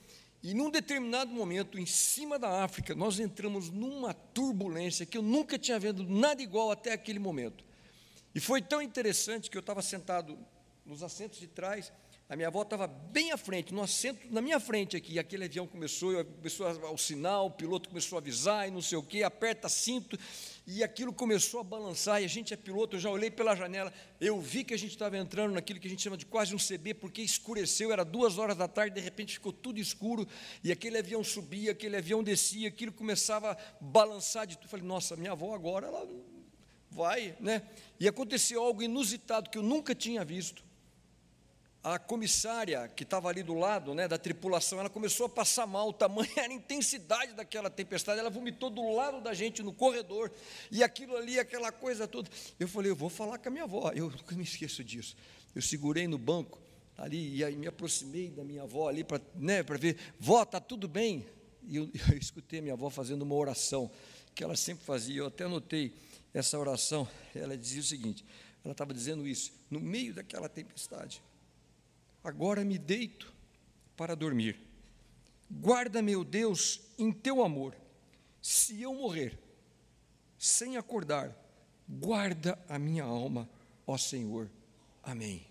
[0.43, 5.59] e num determinado momento, em cima da África, nós entramos numa turbulência que eu nunca
[5.59, 7.63] tinha vendo nada igual até aquele momento.
[8.35, 10.39] E foi tão interessante que eu estava sentado
[10.87, 11.93] nos assentos de trás,
[12.31, 15.45] a minha avó estava bem à frente, no assento, na minha frente aqui, e aquele
[15.45, 19.25] avião começou, começou ao sinal, o piloto começou a avisar e não sei o quê,
[19.25, 20.17] aperta cinto,
[20.73, 23.93] e aquilo começou a balançar, e a gente é piloto, eu já olhei pela janela,
[24.21, 26.59] eu vi que a gente estava entrando naquilo que a gente chama de quase um
[26.59, 30.29] CB, porque escureceu, era duas horas da tarde, de repente ficou tudo escuro,
[30.63, 34.67] e aquele avião subia, aquele avião descia, aquilo começava a balançar de tudo.
[34.67, 36.09] Eu falei, nossa, minha avó agora, ela
[36.89, 37.63] vai, né?
[37.99, 40.70] E aconteceu algo inusitado que eu nunca tinha visto
[41.83, 45.89] a comissária que estava ali do lado né, da tripulação, ela começou a passar mal,
[45.89, 50.31] o tamanho a intensidade daquela tempestade, ela vomitou do lado da gente no corredor,
[50.71, 52.29] e aquilo ali, aquela coisa toda.
[52.59, 55.17] Eu falei, eu vou falar com a minha avó, eu nunca me esqueço disso.
[55.55, 56.61] Eu segurei no banco
[56.99, 60.87] ali e aí me aproximei da minha avó ali para né, ver, vó, está tudo
[60.87, 61.27] bem?
[61.63, 63.91] E eu, eu escutei a minha avó fazendo uma oração
[64.35, 65.95] que ela sempre fazia, eu até anotei
[66.33, 68.25] essa oração, ela dizia o seguinte,
[68.63, 71.21] ela estava dizendo isso, no meio daquela tempestade,
[72.23, 73.33] Agora me deito
[73.97, 74.59] para dormir.
[75.51, 77.75] Guarda, meu Deus, em teu amor.
[78.41, 79.39] Se eu morrer
[80.39, 81.37] sem acordar,
[81.89, 83.49] guarda a minha alma,
[83.87, 84.51] ó Senhor.
[85.03, 85.47] Amém.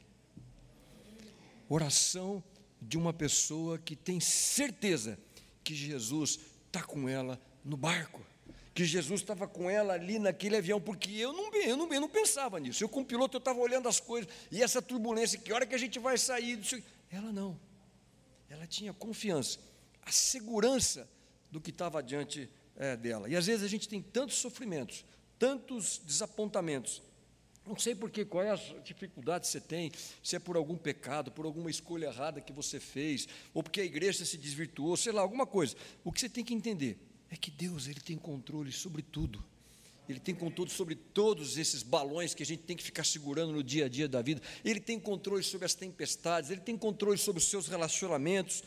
[1.68, 2.44] Oração
[2.82, 5.20] de uma pessoa que tem certeza
[5.64, 8.24] que Jesus está com ela no barco
[8.80, 12.08] que Jesus estava com ela ali naquele avião, porque eu não, eu não, eu não
[12.08, 12.82] pensava nisso.
[12.82, 15.78] Eu, como piloto, eu estava olhando as coisas, e essa turbulência, que hora que a
[15.78, 16.58] gente vai sair?
[17.12, 17.60] Ela não.
[18.50, 19.60] Ela tinha confiança,
[20.02, 21.10] a segurança
[21.52, 23.28] do que estava diante é, dela.
[23.28, 25.04] E às vezes a gente tem tantos sofrimentos,
[25.38, 27.02] tantos desapontamentos.
[27.68, 29.92] Não sei por quê, qual é a dificuldade que você tem,
[30.24, 33.86] se é por algum pecado, por alguma escolha errada que você fez, ou porque a
[33.86, 35.76] igreja se desvirtuou, sei lá, alguma coisa.
[36.02, 39.44] O que você tem que entender é que Deus ele tem controle sobre tudo.
[40.08, 43.64] Ele tem controle sobre todos esses balões que a gente tem que ficar segurando no
[43.64, 44.42] dia a dia da vida.
[44.66, 48.64] Ele tem controle sobre as tempestades, ele tem controle sobre os seus relacionamentos.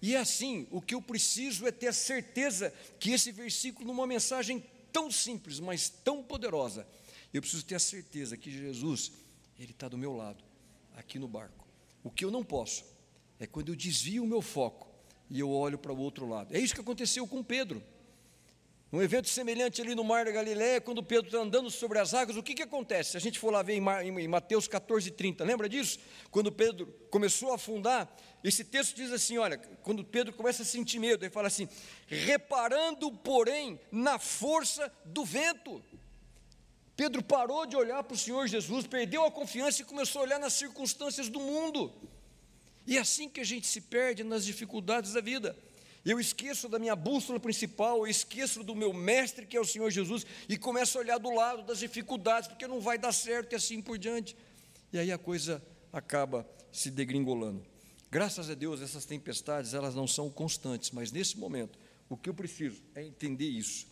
[0.00, 4.06] E é assim, o que eu preciso é ter a certeza que esse versículo, numa
[4.06, 6.86] mensagem tão simples, mas tão poderosa,
[7.32, 9.10] eu preciso ter a certeza que Jesus,
[9.58, 10.44] Ele está do meu lado,
[10.94, 11.66] aqui no barco.
[12.04, 12.84] O que eu não posso
[13.40, 14.88] é quando eu desvio o meu foco
[15.28, 16.54] e eu olho para o outro lado.
[16.54, 17.82] É isso que aconteceu com Pedro.
[18.94, 22.36] Um evento semelhante ali no Mar da Galiléia, quando Pedro está andando sobre as águas,
[22.36, 23.10] o que, que acontece?
[23.10, 25.98] Se a gente for lá ver em Mateus 14, 30, lembra disso?
[26.30, 28.08] Quando Pedro começou a afundar,
[28.44, 31.68] esse texto diz assim: olha, quando Pedro começa a sentir medo, ele fala assim:
[32.06, 35.82] reparando, porém, na força do vento.
[36.96, 40.38] Pedro parou de olhar para o Senhor Jesus, perdeu a confiança e começou a olhar
[40.38, 41.92] nas circunstâncias do mundo.
[42.86, 45.58] E é assim que a gente se perde nas dificuldades da vida.
[46.04, 49.90] Eu esqueço da minha bússola principal, eu esqueço do meu mestre, que é o Senhor
[49.90, 53.56] Jesus, e começo a olhar do lado das dificuldades, porque não vai dar certo e
[53.56, 54.36] assim por diante.
[54.92, 55.62] E aí a coisa
[55.92, 57.64] acaba se degringolando.
[58.10, 62.34] Graças a Deus, essas tempestades, elas não são constantes, mas nesse momento, o que eu
[62.34, 63.86] preciso é entender isso.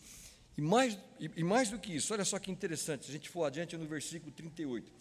[0.55, 3.27] E mais, e, e mais do que isso, olha só que interessante, se a gente
[3.27, 4.91] for adiante no versículo 38.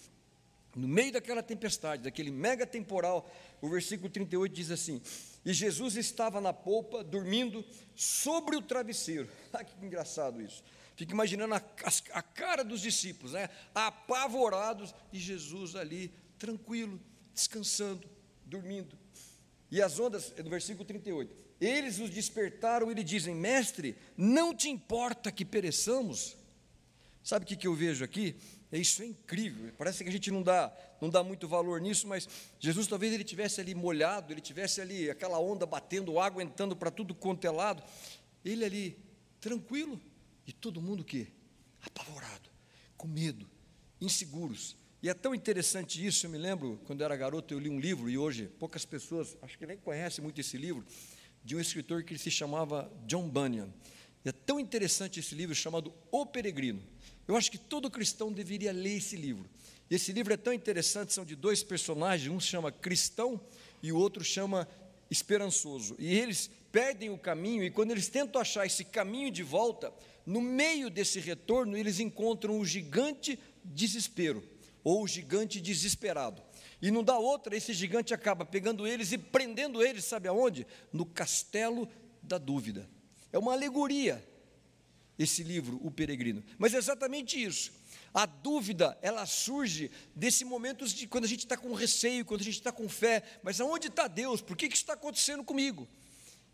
[0.74, 3.30] No meio daquela tempestade, daquele mega temporal,
[3.60, 5.02] o versículo 38 diz assim:
[5.44, 9.28] E Jesus estava na polpa, dormindo sobre o travesseiro.
[9.52, 10.64] Ah, que engraçado isso.
[10.96, 13.50] Fica imaginando a, a, a cara dos discípulos, né?
[13.74, 16.98] apavorados, e Jesus ali, tranquilo,
[17.34, 18.08] descansando,
[18.46, 18.96] dormindo.
[19.70, 24.70] E as ondas, no versículo 38, eles os despertaram e lhe dizem: Mestre, não te
[24.70, 26.36] importa que pereçamos?
[27.22, 28.36] Sabe o que, que eu vejo aqui?
[28.72, 29.70] É isso é incrível.
[29.76, 32.26] Parece que a gente não dá, não dá muito valor nisso, mas
[32.58, 36.90] Jesus talvez ele tivesse ali molhado, ele tivesse ali aquela onda batendo, água entrando para
[36.90, 37.82] tudo quanto é lado.
[38.42, 38.96] Ele ali
[39.38, 40.00] tranquilo
[40.46, 41.28] e todo mundo que
[41.82, 42.48] apavorado,
[42.96, 43.46] com medo,
[44.00, 44.74] inseguros.
[45.02, 47.78] E é tão interessante isso, eu me lembro, quando eu era garoto, eu li um
[47.78, 50.82] livro, e hoje poucas pessoas, acho que nem conhecem muito esse livro,
[51.44, 53.68] de um escritor que se chamava John Bunyan.
[54.24, 56.82] E é tão interessante esse livro chamado O Peregrino
[57.26, 59.48] Eu acho que todo cristão deveria ler esse livro.
[59.90, 63.40] Esse livro é tão interessante, são de dois personagens, um chama Cristão
[63.82, 64.66] e o outro chama
[65.10, 65.94] Esperançoso.
[65.98, 69.92] E eles perdem o caminho, e quando eles tentam achar esse caminho de volta,
[70.24, 74.42] no meio desse retorno, eles encontram o gigante desespero,
[74.82, 76.42] ou o gigante desesperado.
[76.80, 80.66] E não dá outra, esse gigante acaba pegando eles e prendendo eles, sabe aonde?
[80.92, 81.88] No castelo
[82.22, 82.88] da dúvida.
[83.30, 84.24] É uma alegoria
[85.22, 86.42] esse livro, O Peregrino.
[86.58, 87.72] Mas é exatamente isso.
[88.14, 92.44] A dúvida, ela surge desse momento de quando a gente está com receio, quando a
[92.44, 94.40] gente está com fé, mas aonde está Deus?
[94.40, 95.88] Por que, que isso está acontecendo comigo?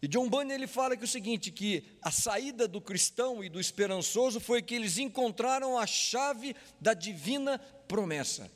[0.01, 3.49] E John Bunyan ele fala que é o seguinte, que a saída do cristão e
[3.49, 8.49] do esperançoso foi que eles encontraram a chave da divina promessa.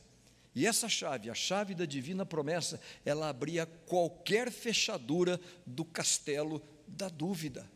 [0.55, 7.09] E essa chave, a chave da divina promessa, ela abria qualquer fechadura do castelo da
[7.09, 7.69] dúvida.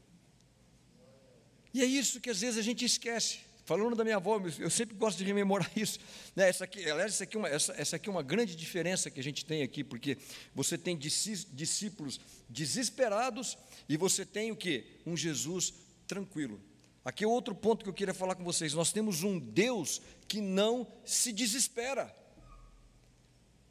[1.77, 3.41] E é isso que às vezes a gente esquece.
[3.67, 5.99] Falando da minha avó, eu sempre gosto de rememorar isso.
[6.35, 6.49] Né?
[6.49, 9.21] Essa aqui, aliás, essa aqui, é uma, essa, essa aqui é uma grande diferença que
[9.21, 10.17] a gente tem aqui, porque
[10.55, 14.87] você tem discípulos desesperados e você tem o que?
[15.05, 15.75] Um Jesus
[16.07, 16.59] tranquilo.
[17.05, 18.73] Aqui é outro ponto que eu queria falar com vocês.
[18.73, 22.11] Nós temos um Deus que não se desespera.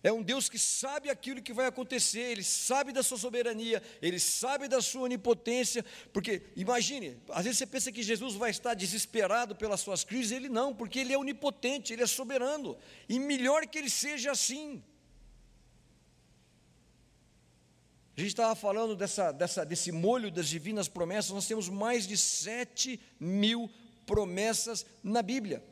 [0.06, 4.20] É um Deus que sabe aquilo que vai acontecer, Ele sabe da sua soberania, Ele
[4.20, 9.56] sabe da sua onipotência, porque, imagine, às vezes você pensa que Jesus vai estar desesperado
[9.56, 12.78] pelas suas crises, Ele não, porque Ele é onipotente, Ele é soberano,
[13.10, 14.84] e melhor que Ele seja assim.
[18.16, 22.16] A gente estava falando dessa, dessa, desse molho das divinas promessas, nós temos mais de
[22.16, 23.68] sete mil
[24.06, 25.64] promessas na Bíblia.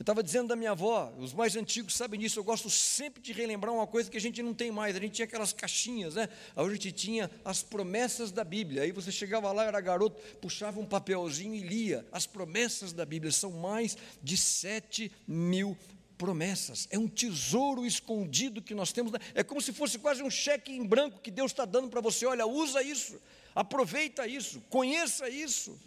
[0.00, 3.34] Eu estava dizendo da minha avó, os mais antigos sabem disso, eu gosto sempre de
[3.34, 4.96] relembrar uma coisa que a gente não tem mais.
[4.96, 6.26] A gente tinha aquelas caixinhas, né?
[6.56, 8.80] A gente tinha as promessas da Bíblia.
[8.80, 12.06] Aí você chegava lá, era garoto, puxava um papelzinho e lia.
[12.10, 15.76] As promessas da Bíblia são mais de sete mil
[16.16, 16.88] promessas.
[16.90, 19.12] É um tesouro escondido que nós temos.
[19.34, 22.24] É como se fosse quase um cheque em branco que Deus está dando para você.
[22.24, 23.20] Olha, usa isso,
[23.54, 25.78] aproveita isso, conheça isso.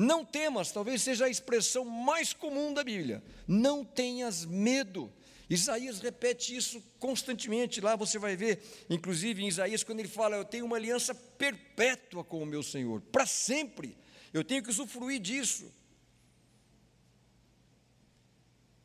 [0.00, 3.20] Não temas, talvez seja a expressão mais comum da Bíblia.
[3.48, 5.12] Não tenhas medo.
[5.50, 7.80] Isaías repete isso constantemente.
[7.80, 12.22] Lá você vai ver, inclusive em Isaías, quando ele fala: Eu tenho uma aliança perpétua
[12.22, 13.98] com o meu Senhor, para sempre.
[14.32, 15.68] Eu tenho que usufruir disso.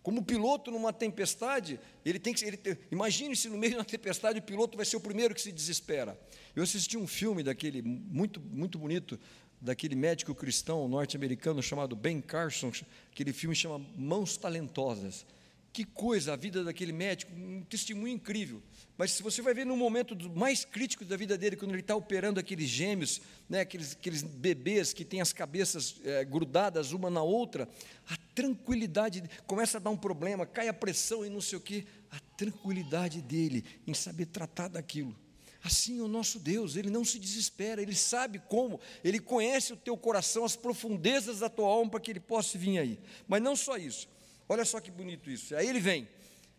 [0.04, 2.43] Como piloto numa tempestade, ele tem que.
[2.43, 2.60] Ele,
[2.91, 5.52] imagine se no meio de uma tempestade o piloto vai ser o primeiro que se
[5.52, 6.19] desespera.
[6.56, 9.17] Eu assisti um filme daquele muito, muito bonito
[9.63, 12.71] daquele médico cristão norte-americano chamado Ben Carson,
[13.12, 15.26] aquele filme chama Mãos Talentosas.
[15.71, 18.62] Que coisa a vida daquele médico, um testemunho incrível.
[18.95, 21.95] Mas se você vai ver no momento mais crítico da vida dele, quando ele está
[21.95, 27.23] operando aqueles gêmeos, né, aqueles, aqueles bebês que têm as cabeças é, grudadas uma na
[27.23, 27.67] outra,
[28.08, 31.86] a tranquilidade, começa a dar um problema, cai a pressão e não sei o quê,
[32.12, 35.22] a tranquilidade dele em saber tratar daquilo.
[35.63, 39.95] Assim o nosso Deus, Ele não se desespera, Ele sabe como, Ele conhece o teu
[39.95, 42.99] coração, as profundezas da tua alma para que Ele possa vir aí.
[43.28, 44.10] Mas não só isso,
[44.49, 45.56] olha só que bonito isso.
[45.56, 46.06] Aí Ele vem,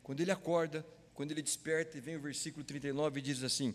[0.03, 3.75] quando Ele acorda, quando Ele desperta, e vem o versículo 39 e diz assim: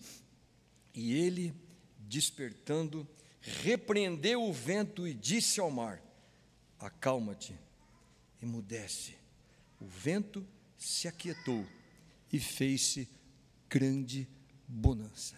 [0.96, 1.54] E Ele,
[2.00, 3.08] despertando,
[3.40, 6.02] repreendeu o vento e disse ao mar:
[6.80, 7.56] Acalma-te,
[8.42, 9.14] emudece.
[9.80, 10.44] O vento
[10.76, 11.64] se aquietou
[12.34, 13.08] e fez-se
[13.70, 14.28] grande
[14.70, 15.36] bonança.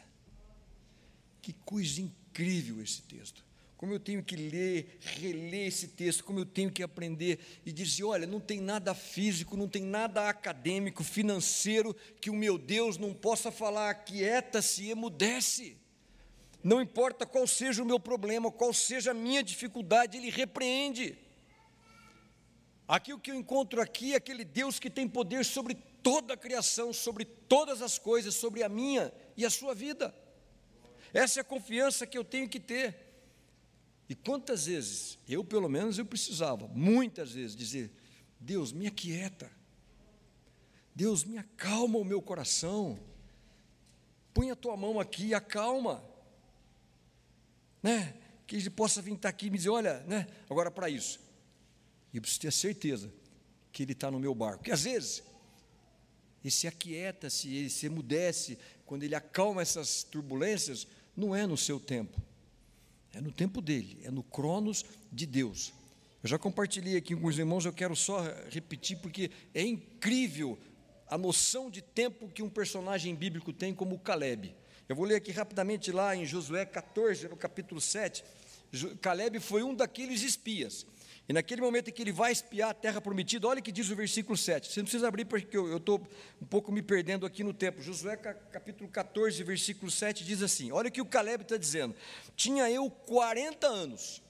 [1.41, 3.43] Que coisa incrível esse texto.
[3.77, 8.03] Como eu tenho que ler, reler esse texto, como eu tenho que aprender e dizer:
[8.03, 13.11] olha, não tem nada físico, não tem nada acadêmico, financeiro que o meu Deus não
[13.11, 15.77] possa falar, quieta-se, emudece.
[16.63, 21.17] Não importa qual seja o meu problema, qual seja a minha dificuldade, Ele repreende.
[22.87, 26.37] Aqui o que eu encontro aqui é aquele Deus que tem poder sobre toda a
[26.37, 30.13] criação, sobre todas as coisas, sobre a minha e a sua vida.
[31.13, 32.95] Essa é a confiança que eu tenho que ter.
[34.07, 37.91] E quantas vezes, eu pelo menos eu precisava, muitas vezes, dizer:
[38.39, 39.51] Deus, me aquieta.
[40.93, 42.99] Deus, me acalma o meu coração.
[44.33, 46.03] Põe a tua mão aqui e acalma.
[47.81, 48.13] Né?
[48.45, 50.27] Que ele possa vir estar aqui e me dizer: olha, né?
[50.49, 51.19] agora para isso.
[52.13, 53.13] Eu preciso ter certeza
[53.71, 54.59] que ele está no meu barco.
[54.59, 55.23] Porque às vezes
[56.43, 61.79] ele se aquieta-se, ele se emudece, quando ele acalma essas turbulências, não é no seu
[61.79, 62.19] tempo,
[63.13, 65.73] é no tempo dele, é no cronos de Deus.
[66.23, 70.57] Eu já compartilhei aqui com os irmãos, eu quero só repetir, porque é incrível
[71.07, 74.55] a noção de tempo que um personagem bíblico tem, como o Caleb.
[74.87, 78.23] Eu vou ler aqui rapidamente lá em Josué 14, no capítulo 7.
[79.01, 80.85] Caleb foi um daqueles espias.
[81.31, 83.89] E naquele momento em que ele vai espiar a terra prometida, olha o que diz
[83.89, 84.69] o versículo 7.
[84.69, 86.05] Você não precisa abrir porque eu estou
[86.41, 87.81] um pouco me perdendo aqui no tempo.
[87.81, 91.95] Josué capítulo 14, versículo 7 diz assim: Olha o que o Caleb está dizendo.
[92.35, 94.21] Tinha eu 40 anos,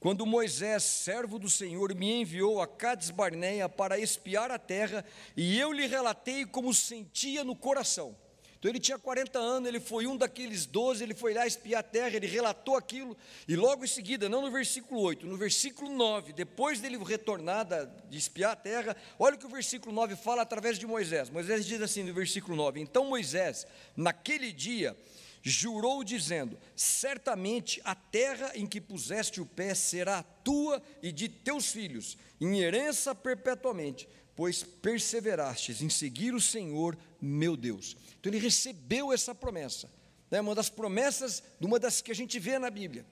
[0.00, 5.04] quando Moisés, servo do Senhor, me enviou a Cades Barneia para espiar a terra,
[5.36, 8.16] e eu lhe relatei como sentia no coração.
[8.62, 11.82] Então ele tinha 40 anos, ele foi um daqueles 12, ele foi lá espiar a
[11.82, 13.16] terra, ele relatou aquilo,
[13.48, 17.66] e logo em seguida, não no versículo 8, no versículo 9, depois dele retornar
[18.08, 21.28] de espiar a terra, olha o que o versículo 9 fala através de Moisés.
[21.28, 24.96] Moisés diz assim no versículo 9: Então Moisés, naquele dia,
[25.42, 31.72] jurou dizendo: Certamente a terra em que puseste o pé será tua e de teus
[31.72, 37.96] filhos, em herança perpetuamente, pois perseverastes em seguir o Senhor meu Deus.
[38.18, 39.90] Então ele recebeu essa promessa,
[40.30, 40.40] né?
[40.40, 43.06] uma das promessas, uma das que a gente vê na Bíblia.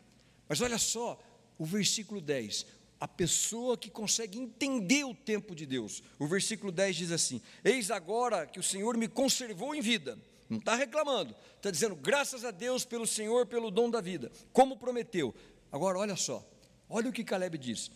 [0.49, 1.21] Mas olha só,
[1.59, 2.67] o versículo 10,
[3.01, 6.03] a pessoa que consegue entender o tempo de Deus.
[6.19, 10.19] O versículo 10 diz assim: Eis agora que o Senhor me conservou em vida.
[10.49, 14.77] Não está reclamando, está dizendo graças a Deus pelo Senhor, pelo dom da vida, como
[14.77, 15.35] prometeu.
[15.71, 16.45] Agora olha só,
[16.89, 17.91] olha o que Caleb diz: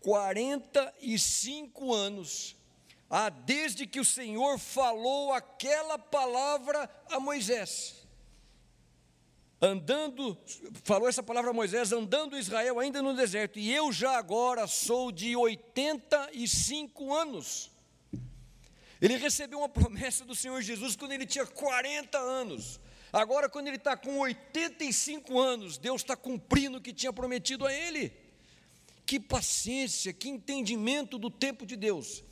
[0.00, 2.56] 45 anos
[3.10, 8.06] ah, desde que o Senhor falou aquela palavra a Moisés.
[9.60, 10.38] Andando,
[10.84, 15.10] falou essa palavra a Moisés, andando Israel ainda no deserto, e eu já agora sou
[15.10, 17.70] de 85 anos.
[19.02, 22.78] Ele recebeu uma promessa do Senhor Jesus quando ele tinha 40 anos.
[23.12, 27.72] Agora, quando ele está com 85 anos, Deus está cumprindo o que tinha prometido a
[27.72, 28.12] ele.
[29.04, 32.22] Que paciência, que entendimento do tempo de Deus.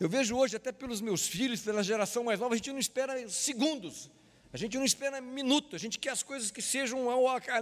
[0.00, 3.28] Eu vejo hoje, até pelos meus filhos, pela geração mais nova, a gente não espera
[3.28, 4.08] segundos,
[4.52, 7.00] a gente não espera minutos, a gente quer as coisas que sejam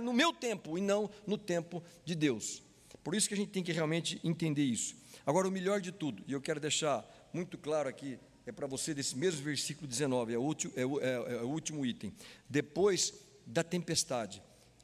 [0.03, 2.63] no meu tempo e não no tempo de Deus.
[3.03, 4.97] Por isso que a gente tem que realmente entender isso.
[5.25, 8.93] Agora, o melhor de tudo, e eu quero deixar muito claro aqui, é para você
[8.93, 12.13] desse mesmo versículo 19, é o, último, é, o, é, é o último item.
[12.49, 13.15] Depois
[13.47, 14.43] da tempestade,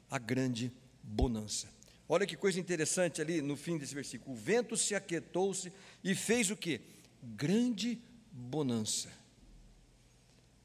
[0.09, 1.71] a grande bonança.
[2.09, 4.35] Olha que coisa interessante ali no fim desse versículo.
[4.35, 5.71] O vento se aquietou-se
[6.03, 6.81] e fez o que?
[7.23, 9.11] Grande bonança.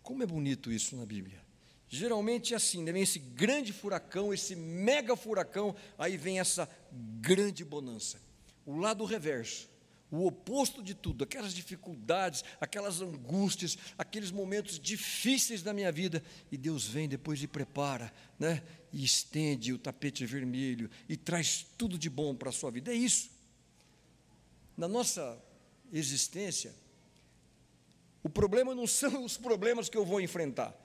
[0.03, 1.47] Como é bonito isso na Bíblia.
[1.89, 2.93] Geralmente é assim, né?
[2.93, 8.21] vem esse grande furacão, esse mega furacão, aí vem essa grande bonança.
[8.67, 9.71] O lado reverso,
[10.11, 16.59] o oposto de tudo, aquelas dificuldades, aquelas angústias, aqueles momentos difíceis da minha vida, e
[16.59, 18.63] Deus vem depois e prepara, né?
[18.93, 22.93] E estende o tapete vermelho e traz tudo de bom para a sua vida.
[22.93, 23.31] É isso.
[24.77, 25.39] Na nossa
[25.93, 26.75] existência,
[28.23, 30.77] o problema não são os problemas que eu vou enfrentar.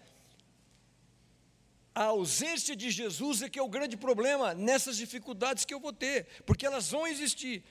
[1.95, 5.93] A ausência de Jesus é que é o grande problema nessas dificuldades que eu vou
[5.93, 7.63] ter, porque elas vão existir.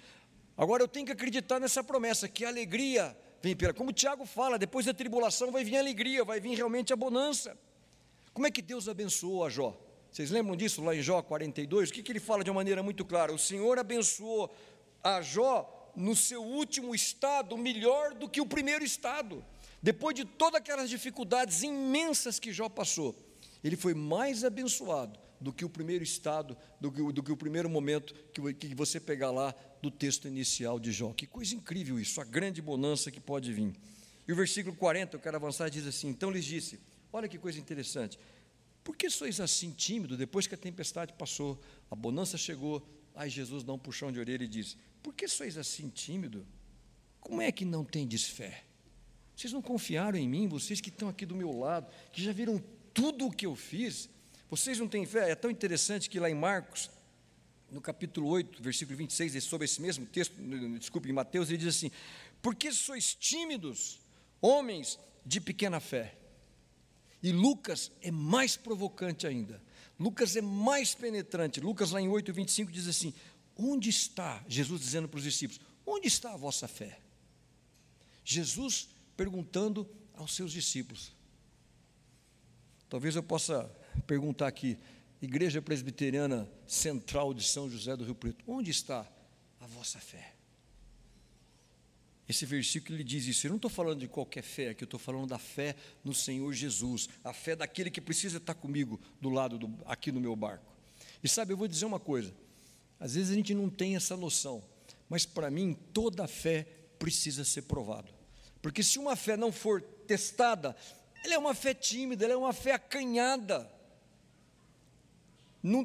[0.56, 3.74] Agora eu tenho que acreditar nessa promessa, que a alegria vem pela.
[3.74, 6.96] Como o Tiago fala, depois da tribulação vai vir a alegria, vai vir realmente a
[6.96, 7.58] bonança.
[8.32, 9.76] Como é que Deus abençoou a Jó?
[10.10, 11.90] Vocês lembram disso lá em Jó 42?
[11.90, 13.32] O que, que ele fala de uma maneira muito clara?
[13.32, 14.54] O Senhor abençoou
[15.02, 19.44] a Jó no seu último estado melhor do que o primeiro estado.
[19.82, 23.16] Depois de todas aquelas dificuldades imensas que Jó passou,
[23.62, 27.68] ele foi mais abençoado do que o primeiro estado, do que, do que o primeiro
[27.68, 31.12] momento que, que você pegar lá do texto inicial de Jó.
[31.12, 33.74] Que coisa incrível isso, a grande bonança que pode vir.
[34.26, 36.78] E o versículo 40, eu quero avançar, diz assim: Então lhes disse:
[37.12, 38.18] Olha que coisa interessante.
[38.84, 42.86] Por que sois assim tímido depois que a tempestade passou, a bonança chegou?
[43.14, 46.46] Aí Jesus dá um puxão de orelha e diz: por que sois assim tímido?
[47.20, 48.64] Como é que não tendes fé?
[49.34, 52.62] Vocês não confiaram em mim, vocês que estão aqui do meu lado, que já viram
[52.92, 54.08] tudo o que eu fiz?
[54.50, 55.30] Vocês não têm fé?
[55.30, 56.90] É tão interessante que lá em Marcos,
[57.70, 60.34] no capítulo 8, versículo 26, sobre esse mesmo texto,
[60.78, 61.90] desculpe, em Mateus, ele diz assim:
[62.42, 64.00] Por que sois tímidos,
[64.40, 66.14] homens de pequena fé?
[67.22, 69.62] E Lucas é mais provocante ainda.
[69.98, 71.60] Lucas é mais penetrante.
[71.60, 73.14] Lucas, lá em 8, 25, diz assim:
[73.56, 76.98] Onde está, Jesus dizendo para os discípulos, onde está a vossa fé?
[78.24, 81.12] Jesus perguntando aos seus discípulos.
[82.88, 83.64] Talvez eu possa
[84.06, 84.78] perguntar aqui,
[85.20, 89.08] Igreja Presbiteriana Central de São José do Rio Preto, onde está
[89.60, 90.34] a vossa fé?
[92.28, 93.46] Esse versículo ele diz isso.
[93.46, 96.52] Eu não estou falando de qualquer fé aqui, eu estou falando da fé no Senhor
[96.52, 100.72] Jesus, a fé daquele que precisa estar comigo do lado do, aqui no meu barco.
[101.22, 102.34] E sabe, eu vou dizer uma coisa:
[103.02, 104.62] às vezes a gente não tem essa noção,
[105.08, 106.68] mas para mim toda fé
[107.00, 108.08] precisa ser provada.
[108.62, 110.76] Porque se uma fé não for testada,
[111.24, 113.68] ela é uma fé tímida, ela é uma fé acanhada.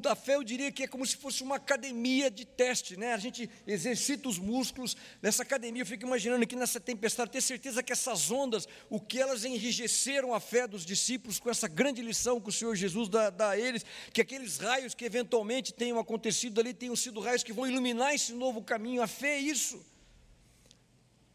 [0.01, 3.13] Da fé, eu diria que é como se fosse uma academia de teste, né?
[3.13, 5.83] A gente exercita os músculos nessa academia.
[5.83, 10.33] Eu fico imaginando aqui nessa tempestade, ter certeza que essas ondas, o que elas enrijeceram
[10.33, 13.59] a fé dos discípulos com essa grande lição que o Senhor Jesus dá, dá a
[13.59, 18.15] eles, que aqueles raios que eventualmente tenham acontecido ali tenham sido raios que vão iluminar
[18.15, 19.03] esse novo caminho.
[19.03, 19.85] A fé é isso.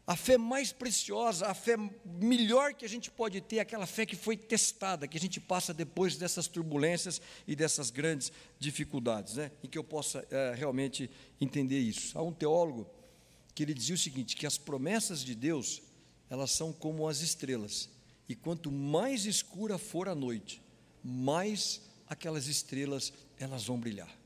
[0.05, 4.17] A fé mais preciosa, a fé melhor que a gente pode ter, aquela fé que
[4.17, 9.51] foi testada, que a gente passa depois dessas turbulências e dessas grandes dificuldades, né?
[9.63, 12.17] em que eu possa é, realmente entender isso.
[12.17, 12.85] Há um teólogo
[13.55, 15.81] que ele dizia o seguinte: que as promessas de Deus,
[16.29, 17.89] elas são como as estrelas,
[18.27, 20.61] e quanto mais escura for a noite,
[21.01, 24.22] mais aquelas estrelas elas vão brilhar.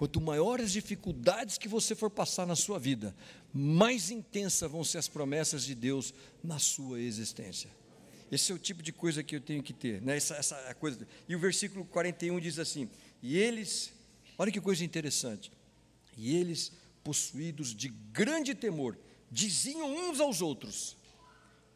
[0.00, 3.14] Quanto maiores as dificuldades que você for passar na sua vida,
[3.52, 7.70] mais intensas vão ser as promessas de Deus na sua existência.
[8.32, 10.16] Esse é o tipo de coisa que eu tenho que ter, né?
[10.16, 11.06] essa, essa coisa.
[11.28, 12.88] E o versículo 41 diz assim:
[13.22, 13.92] E eles,
[14.38, 15.52] olha que coisa interessante,
[16.16, 16.72] e eles,
[17.04, 18.96] possuídos de grande temor,
[19.30, 20.96] diziam uns aos outros: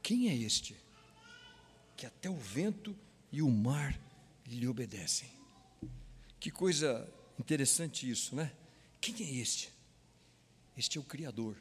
[0.02, 0.74] Quem é este?
[1.94, 2.96] Que até o vento
[3.30, 4.00] e o mar
[4.46, 5.28] lhe obedecem.
[6.40, 7.06] Que coisa
[7.38, 8.52] Interessante isso, né?
[9.00, 9.72] Quem é este?
[10.76, 11.56] Este é o Criador.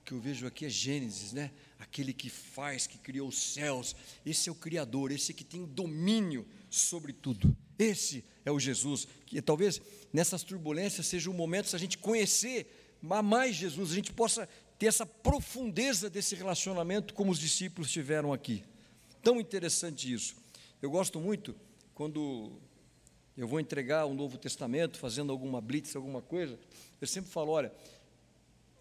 [0.00, 1.50] O que eu vejo aqui é Gênesis, né?
[1.78, 3.94] Aquele que faz, que criou os céus.
[4.24, 7.56] Esse é o Criador, esse que tem domínio sobre tudo.
[7.78, 9.06] Esse é o Jesus.
[9.26, 9.80] Que talvez
[10.12, 14.86] nessas turbulências seja o momento se a gente conhecer mais Jesus, a gente possa ter
[14.86, 18.64] essa profundeza desse relacionamento como os discípulos tiveram aqui.
[19.22, 20.36] Tão interessante isso.
[20.80, 21.54] Eu gosto muito
[21.94, 22.60] quando
[23.38, 26.58] eu vou entregar o Novo Testamento, fazendo alguma blitz, alguma coisa,
[27.00, 27.72] eu sempre falo, olha,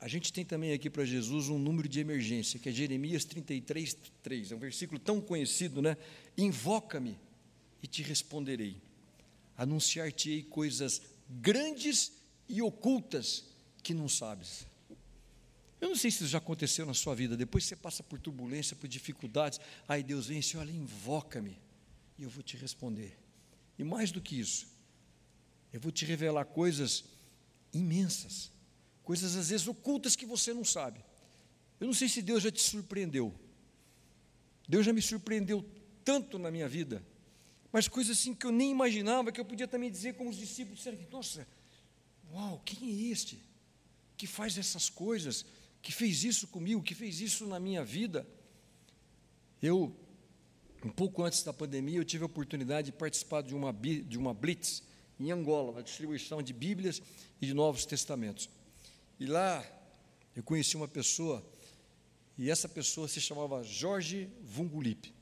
[0.01, 3.95] a gente tem também aqui para Jesus um número de emergência, que é Jeremias 33,
[4.23, 4.51] 3.
[4.51, 5.95] É um versículo tão conhecido, né?
[6.35, 7.19] Invoca-me
[7.83, 8.81] e te responderei.
[9.55, 12.13] Anunciar-te-ei coisas grandes
[12.49, 13.45] e ocultas
[13.83, 14.65] que não sabes.
[15.79, 17.37] Eu não sei se isso já aconteceu na sua vida.
[17.37, 19.59] Depois você passa por turbulência, por dificuldades.
[19.87, 21.59] Aí Deus vem e diz: Olha, invoca-me
[22.17, 23.26] e eu vou te responder.
[23.77, 24.67] E mais do que isso,
[25.71, 27.03] eu vou te revelar coisas
[27.73, 28.51] imensas,
[29.03, 31.03] coisas às vezes ocultas que você não sabe.
[31.79, 33.33] Eu não sei se Deus já te surpreendeu.
[34.67, 35.63] Deus já me surpreendeu
[36.03, 37.03] tanto na minha vida,
[37.71, 40.79] mas coisas assim que eu nem imaginava, que eu podia também dizer como os discípulos
[40.79, 41.47] disseram, nossa,
[42.33, 43.39] uau, quem é este
[44.15, 45.45] que faz essas coisas,
[45.81, 48.27] que fez isso comigo, que fez isso na minha vida?
[49.61, 49.95] Eu
[50.87, 54.33] um pouco antes da pandemia, eu tive a oportunidade de participar de uma, de uma
[54.33, 54.81] blitz
[55.19, 57.01] em Angola, uma distribuição de Bíblias
[57.41, 58.49] e de Novos Testamentos.
[59.19, 59.65] E lá
[60.33, 61.45] eu conheci uma pessoa,
[62.37, 65.13] e essa pessoa se chamava Jorge Vungulip.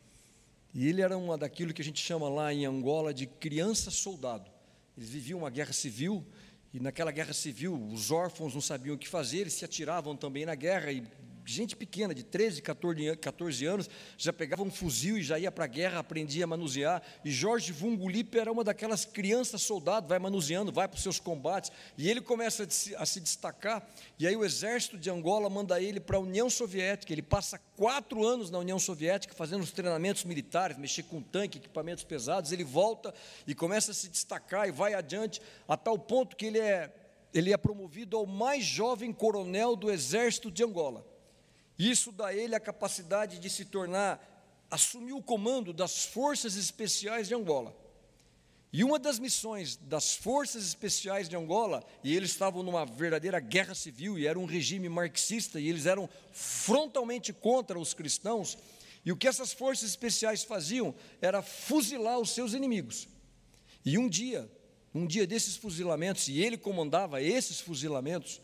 [0.72, 4.52] E ele era uma daquilo que a gente chama lá em Angola de criança soldado.
[4.96, 6.24] Eles viviam uma guerra civil,
[6.72, 10.46] e naquela guerra civil os órfãos não sabiam o que fazer, eles se atiravam também
[10.46, 11.04] na guerra e
[11.46, 15.68] gente pequena, de 13, 14 anos, já pegava um fuzil e já ia para a
[15.68, 17.02] guerra, aprendia a manusear.
[17.24, 21.72] E Jorge Vungulipe era uma daquelas crianças soldados, vai manuseando, vai para os seus combates.
[21.98, 23.88] E ele começa a se, a se destacar.
[24.18, 27.14] E aí o exército de Angola manda ele para a União Soviética.
[27.14, 32.04] Ele passa quatro anos na União Soviética fazendo os treinamentos militares, mexer com tanque, equipamentos
[32.04, 32.52] pesados.
[32.52, 33.14] Ele volta
[33.46, 36.94] e começa a se destacar e vai adiante, a tal ponto que ele é,
[37.34, 41.15] ele é promovido ao mais jovem coronel do exército de Angola.
[41.78, 47.28] Isso dá a ele a capacidade de se tornar, assumir o comando das forças especiais
[47.28, 47.76] de Angola.
[48.72, 53.74] E uma das missões das forças especiais de Angola, e eles estavam numa verdadeira guerra
[53.74, 58.58] civil, e era um regime marxista, e eles eram frontalmente contra os cristãos,
[59.06, 63.08] e o que essas forças especiais faziam era fuzilar os seus inimigos.
[63.86, 64.52] E um dia,
[64.94, 68.42] um dia desses fuzilamentos, e ele comandava esses fuzilamentos,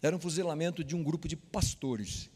[0.00, 2.30] era um fuzilamento de um grupo de pastores.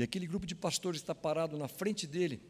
[0.00, 2.40] E aquele grupo de pastores está parado na frente dele.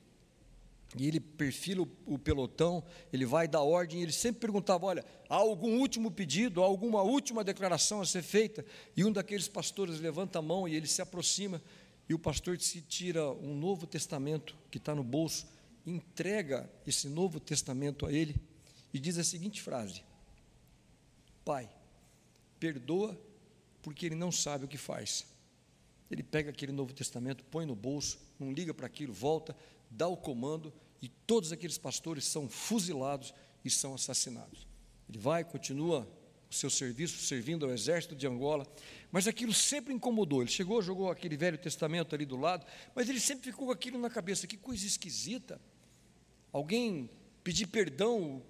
[0.96, 2.80] E ele perfila o, pelotão,
[3.12, 7.02] ele vai dar ordem, e ele sempre perguntava: olha, há algum último pedido, há alguma
[7.02, 8.64] última declaração a ser feita?
[8.96, 11.60] E um daqueles pastores levanta a mão e ele se aproxima,
[12.08, 15.48] e o pastor se tira um Novo Testamento que está no bolso,
[15.84, 18.36] entrega esse Novo Testamento a ele
[18.94, 20.04] e diz a seguinte frase:
[21.44, 21.68] Pai,
[22.60, 23.20] perdoa
[23.82, 25.26] porque ele não sabe o que faz.
[26.10, 29.56] Ele pega aquele Novo Testamento, põe no bolso, não liga para aquilo, volta,
[29.88, 33.32] dá o comando e todos aqueles pastores são fuzilados
[33.64, 34.66] e são assassinados.
[35.08, 36.08] Ele vai, continua
[36.50, 38.66] o seu serviço, servindo ao exército de Angola,
[39.12, 40.42] mas aquilo sempre incomodou.
[40.42, 43.98] Ele chegou, jogou aquele Velho Testamento ali do lado, mas ele sempre ficou com aquilo
[43.98, 45.60] na cabeça: que coisa esquisita.
[46.52, 47.08] Alguém
[47.44, 48.42] pedir perdão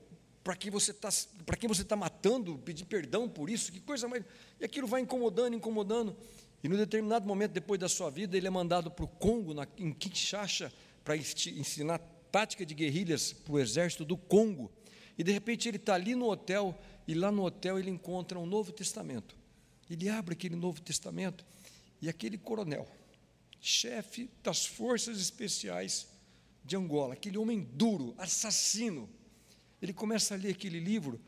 [0.42, 1.10] para quem você está
[1.44, 4.24] para quem você está matando, pedir perdão por isso, que coisa mais.
[4.58, 6.16] E aquilo vai incomodando, incomodando.
[6.62, 9.66] E no determinado momento, depois da sua vida, ele é mandado para o Congo, na,
[9.78, 11.98] em Kinshasa, para ensinar
[12.30, 14.70] tática de guerrilhas para o exército do Congo.
[15.16, 18.46] E de repente ele está ali no hotel, e lá no hotel ele encontra um
[18.46, 19.36] Novo Testamento.
[19.88, 21.44] Ele abre aquele Novo Testamento,
[22.00, 22.88] e aquele coronel,
[23.60, 26.08] chefe das forças especiais
[26.64, 29.08] de Angola, aquele homem duro, assassino,
[29.80, 31.20] ele começa a ler aquele livro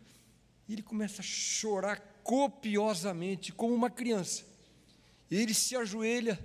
[0.68, 4.44] e ele começa a chorar copiosamente, como uma criança.
[5.32, 6.38] Ele se ajoelha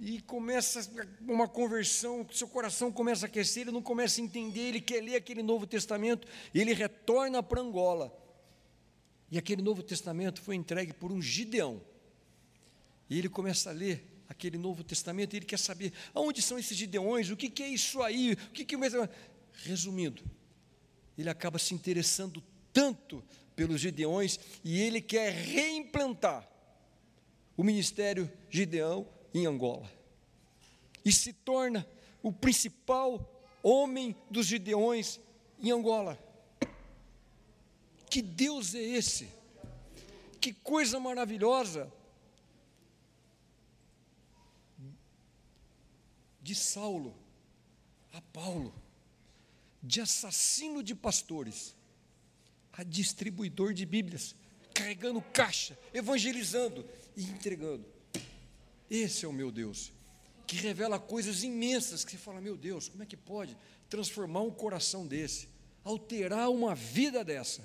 [0.00, 4.80] e começa uma conversão, seu coração começa a aquecer, ele não começa a entender, ele
[4.80, 8.12] quer ler aquele Novo Testamento, ele retorna para Angola.
[9.30, 11.80] E aquele Novo Testamento foi entregue por um Gideão.
[13.08, 16.76] E ele começa a ler aquele Novo Testamento, e ele quer saber aonde são esses
[16.76, 18.76] Gideões, o que, que é isso aí, o que, que
[19.62, 20.24] Resumindo,
[21.16, 23.22] ele acaba se interessando tanto
[23.54, 26.52] pelos Gideões e ele quer reimplantar
[27.56, 29.90] o ministério Gideão em Angola.
[31.04, 31.86] E se torna
[32.22, 33.30] o principal
[33.62, 35.20] homem dos Gideões
[35.60, 36.18] em Angola.
[38.08, 39.28] Que Deus é esse?
[40.40, 41.92] Que coisa maravilhosa!
[46.42, 47.14] De Saulo
[48.12, 48.74] a Paulo
[49.82, 51.74] de assassino de pastores
[52.72, 54.34] a distribuidor de Bíblias,
[54.72, 56.84] carregando caixa, evangelizando
[57.16, 57.84] e entregando.
[58.90, 59.92] Esse é o meu Deus,
[60.46, 63.56] que revela coisas imensas que você fala: meu Deus, como é que pode
[63.88, 65.48] transformar um coração desse,
[65.82, 67.62] alterar uma vida dessa?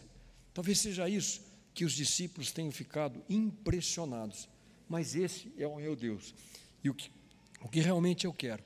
[0.53, 1.41] Talvez seja isso
[1.73, 4.49] que os discípulos tenham ficado impressionados,
[4.87, 6.33] mas esse é o meu Deus.
[6.83, 7.11] E o que,
[7.61, 8.63] o que realmente eu quero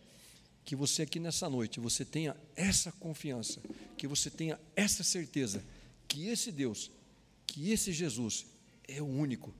[0.65, 3.61] que você aqui nessa noite, você tenha essa confiança,
[3.97, 5.63] que você tenha essa certeza
[6.07, 6.91] que esse Deus,
[7.47, 8.45] que esse Jesus
[8.87, 9.53] é o único.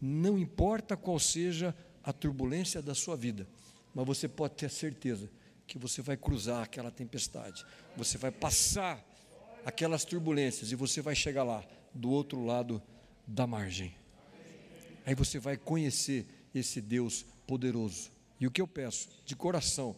[0.00, 3.46] Não importa qual seja a turbulência da sua vida,
[3.94, 5.30] mas você pode ter certeza
[5.66, 7.64] que você vai cruzar aquela tempestade,
[7.96, 9.04] você vai passar
[9.64, 12.80] aquelas turbulências e você vai chegar lá, do outro lado
[13.26, 13.94] da margem.
[15.04, 18.10] Aí você vai conhecer esse Deus poderoso.
[18.38, 19.96] E o que eu peço de coração,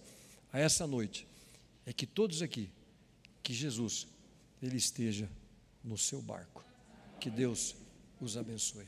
[0.53, 1.27] a essa noite
[1.85, 2.71] é que todos aqui,
[3.43, 4.07] que Jesus,
[4.63, 5.29] Ele esteja
[5.83, 6.65] no seu barco.
[7.19, 7.75] Que Deus
[8.21, 8.87] os abençoe.